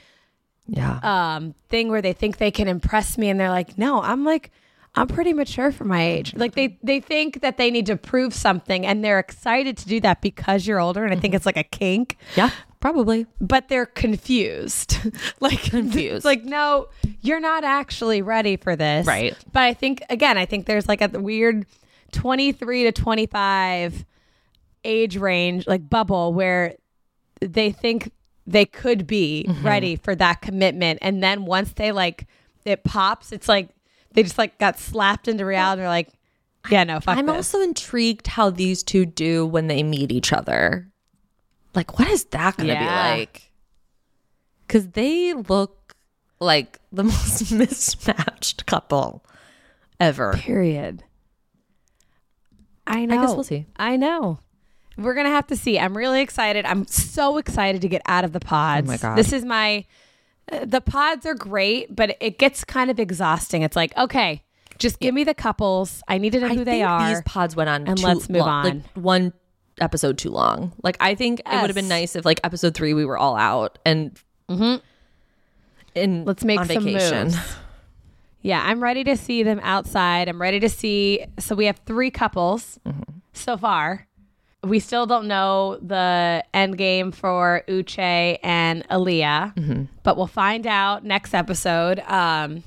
[0.66, 1.00] yeah.
[1.02, 4.50] um thing where they think they can impress me and they're like, "No, I'm like
[4.94, 8.34] I'm pretty mature for my age." Like they they think that they need to prove
[8.34, 11.56] something and they're excited to do that because you're older and I think it's like
[11.56, 12.16] a kink.
[12.36, 12.50] yeah,
[12.82, 13.24] probably.
[13.40, 14.98] but they're confused.
[15.40, 16.24] like Confused.
[16.26, 16.88] Like no,
[17.22, 19.06] you're not actually ready for this.
[19.06, 19.34] Right.
[19.50, 21.64] But I think again, I think there's like a weird
[22.12, 24.04] 23 to 25
[24.84, 26.74] age range like bubble where
[27.40, 28.10] they think
[28.46, 29.66] they could be Mm-hmm.
[29.66, 32.26] ready for that commitment and then once they like
[32.64, 33.68] it pops, it's like
[34.12, 35.80] they just like got slapped into reality.
[35.80, 36.10] They're like,
[36.70, 37.34] yeah, no, fuck I'm this.
[37.34, 40.88] also intrigued how these two do when they meet each other.
[41.74, 43.14] Like, what is that going to Yeah.
[43.14, 43.50] be like?
[44.66, 45.94] Because they look
[46.40, 49.24] like the most mismatched couple
[50.00, 50.32] ever.
[50.34, 51.04] Period.
[52.86, 53.18] I know.
[53.18, 53.66] I guess we'll see.
[53.76, 54.38] I know.
[54.98, 55.78] We're gonna have to see.
[55.78, 56.66] I'm really excited.
[56.66, 58.86] I'm so excited to get out of the pods.
[58.86, 59.16] Oh my God.
[59.16, 59.86] This is my.
[60.50, 63.62] uh, The pods are great, but it gets kind of exhausting.
[63.62, 64.42] It's like, okay,
[64.78, 66.02] just give me the couples.
[66.08, 67.08] I need to know who I they think are.
[67.08, 68.64] These pods went on and let's move long, on.
[68.64, 69.32] Like one
[69.80, 70.72] episode too long.
[70.82, 71.90] Like I think it would have been Yes.
[71.90, 74.18] nice if like episode three we were all out and
[74.48, 74.80] in
[75.94, 76.24] Mm-hmm.
[76.24, 77.24] Let's make on some vacation.
[77.28, 77.36] moves.
[78.40, 80.28] Yeah, I'm ready to see them outside.
[80.28, 81.24] I'm ready to see.
[81.38, 83.02] So we have three couples Mm-hmm.
[83.32, 84.08] so far,
[84.64, 91.04] we still don't know the end game for Uche and Aaliyah, but we'll find out
[91.04, 91.98] next episode.
[92.00, 92.62] Um,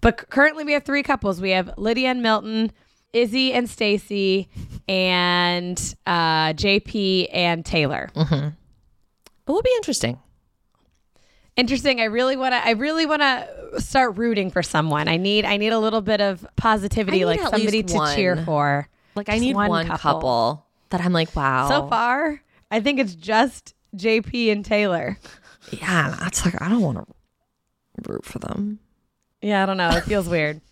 [0.00, 1.40] but currently, we have three couples.
[1.40, 2.72] We have Lydia and Milton,
[3.12, 4.48] Izzy and Stacy,
[4.88, 8.10] and uh, JP and Taylor.
[8.14, 10.18] It will be interesting.
[11.56, 12.00] Interesting.
[12.00, 12.66] I really want to.
[12.66, 15.08] I really want to start rooting for someone.
[15.08, 15.44] I need.
[15.44, 18.88] I need a little bit of positivity, like somebody to cheer for.
[19.14, 20.64] Like I need one, couple.
[20.88, 21.68] that I'm like, wow.
[21.68, 22.40] So far,
[22.70, 25.18] I think it's just JP and Taylor.
[25.70, 28.78] yeah, it's like I don't want to root for them.
[29.42, 29.90] Yeah, I don't know.
[29.90, 30.62] It feels weird.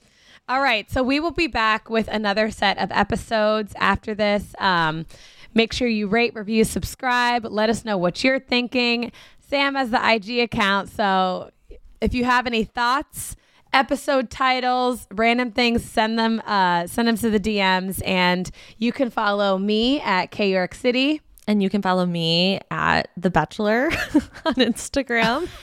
[0.50, 0.90] All right.
[0.90, 4.52] So we will be back with another set of episodes after this.
[4.58, 5.06] Um,
[5.54, 7.44] make sure you rate, review, subscribe.
[7.44, 9.12] Let us know what you're thinking.
[9.38, 10.88] Sam has the IG account.
[10.88, 11.52] So
[12.00, 13.36] if you have any thoughts,
[13.72, 18.02] episode titles, random things, send them uh, send them to the DMs.
[18.04, 21.20] And you can follow me at K York City.
[21.46, 23.92] And you can follow me at The Betchelor
[24.46, 25.48] on Instagram.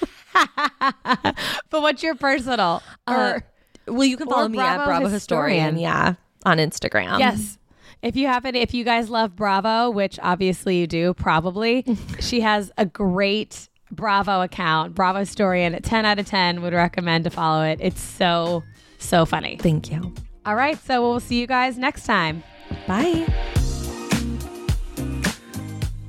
[1.70, 2.82] But what's your personal?
[3.06, 3.44] Uh, Or
[3.88, 5.76] well, you can or follow me at Bravo Bravo Historian.
[5.76, 5.78] Historian.
[5.78, 6.14] Yeah,
[6.46, 7.20] on Instagram.
[7.20, 7.58] Yes.
[8.02, 11.84] If you happen, if you guys love Bravo, which obviously you do, probably,
[12.20, 15.82] she has a great Bravo account, Bravo Historian.
[15.82, 17.80] 10 out of 10, would recommend to follow it.
[17.82, 18.64] It's so,
[19.00, 19.58] so funny.
[19.58, 20.14] Thank you.
[20.46, 20.78] All right.
[20.86, 22.44] So we'll see you guys next time.
[22.88, 23.26] Bye.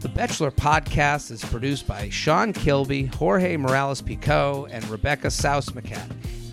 [0.00, 6.08] The Betchelor podcast is produced by Sean Kilby, Jorge Morales Pico, and Rebecca Sausmacat.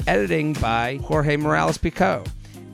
[0.08, 2.24] Editing by Jorge Morales Pico.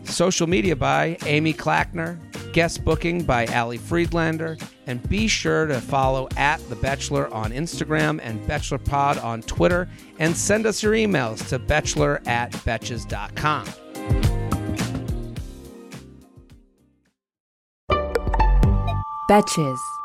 [0.03, 2.19] Social media by Amy Clackner.
[2.53, 4.57] Guest booking by Ali Friedlander.
[4.88, 9.88] And be sure to follow at The Betchelor on Instagram and Betchelor Pod on Twitter.
[10.19, 13.65] And send us your emails to betchelor at betches.com.
[19.29, 20.01] Betches.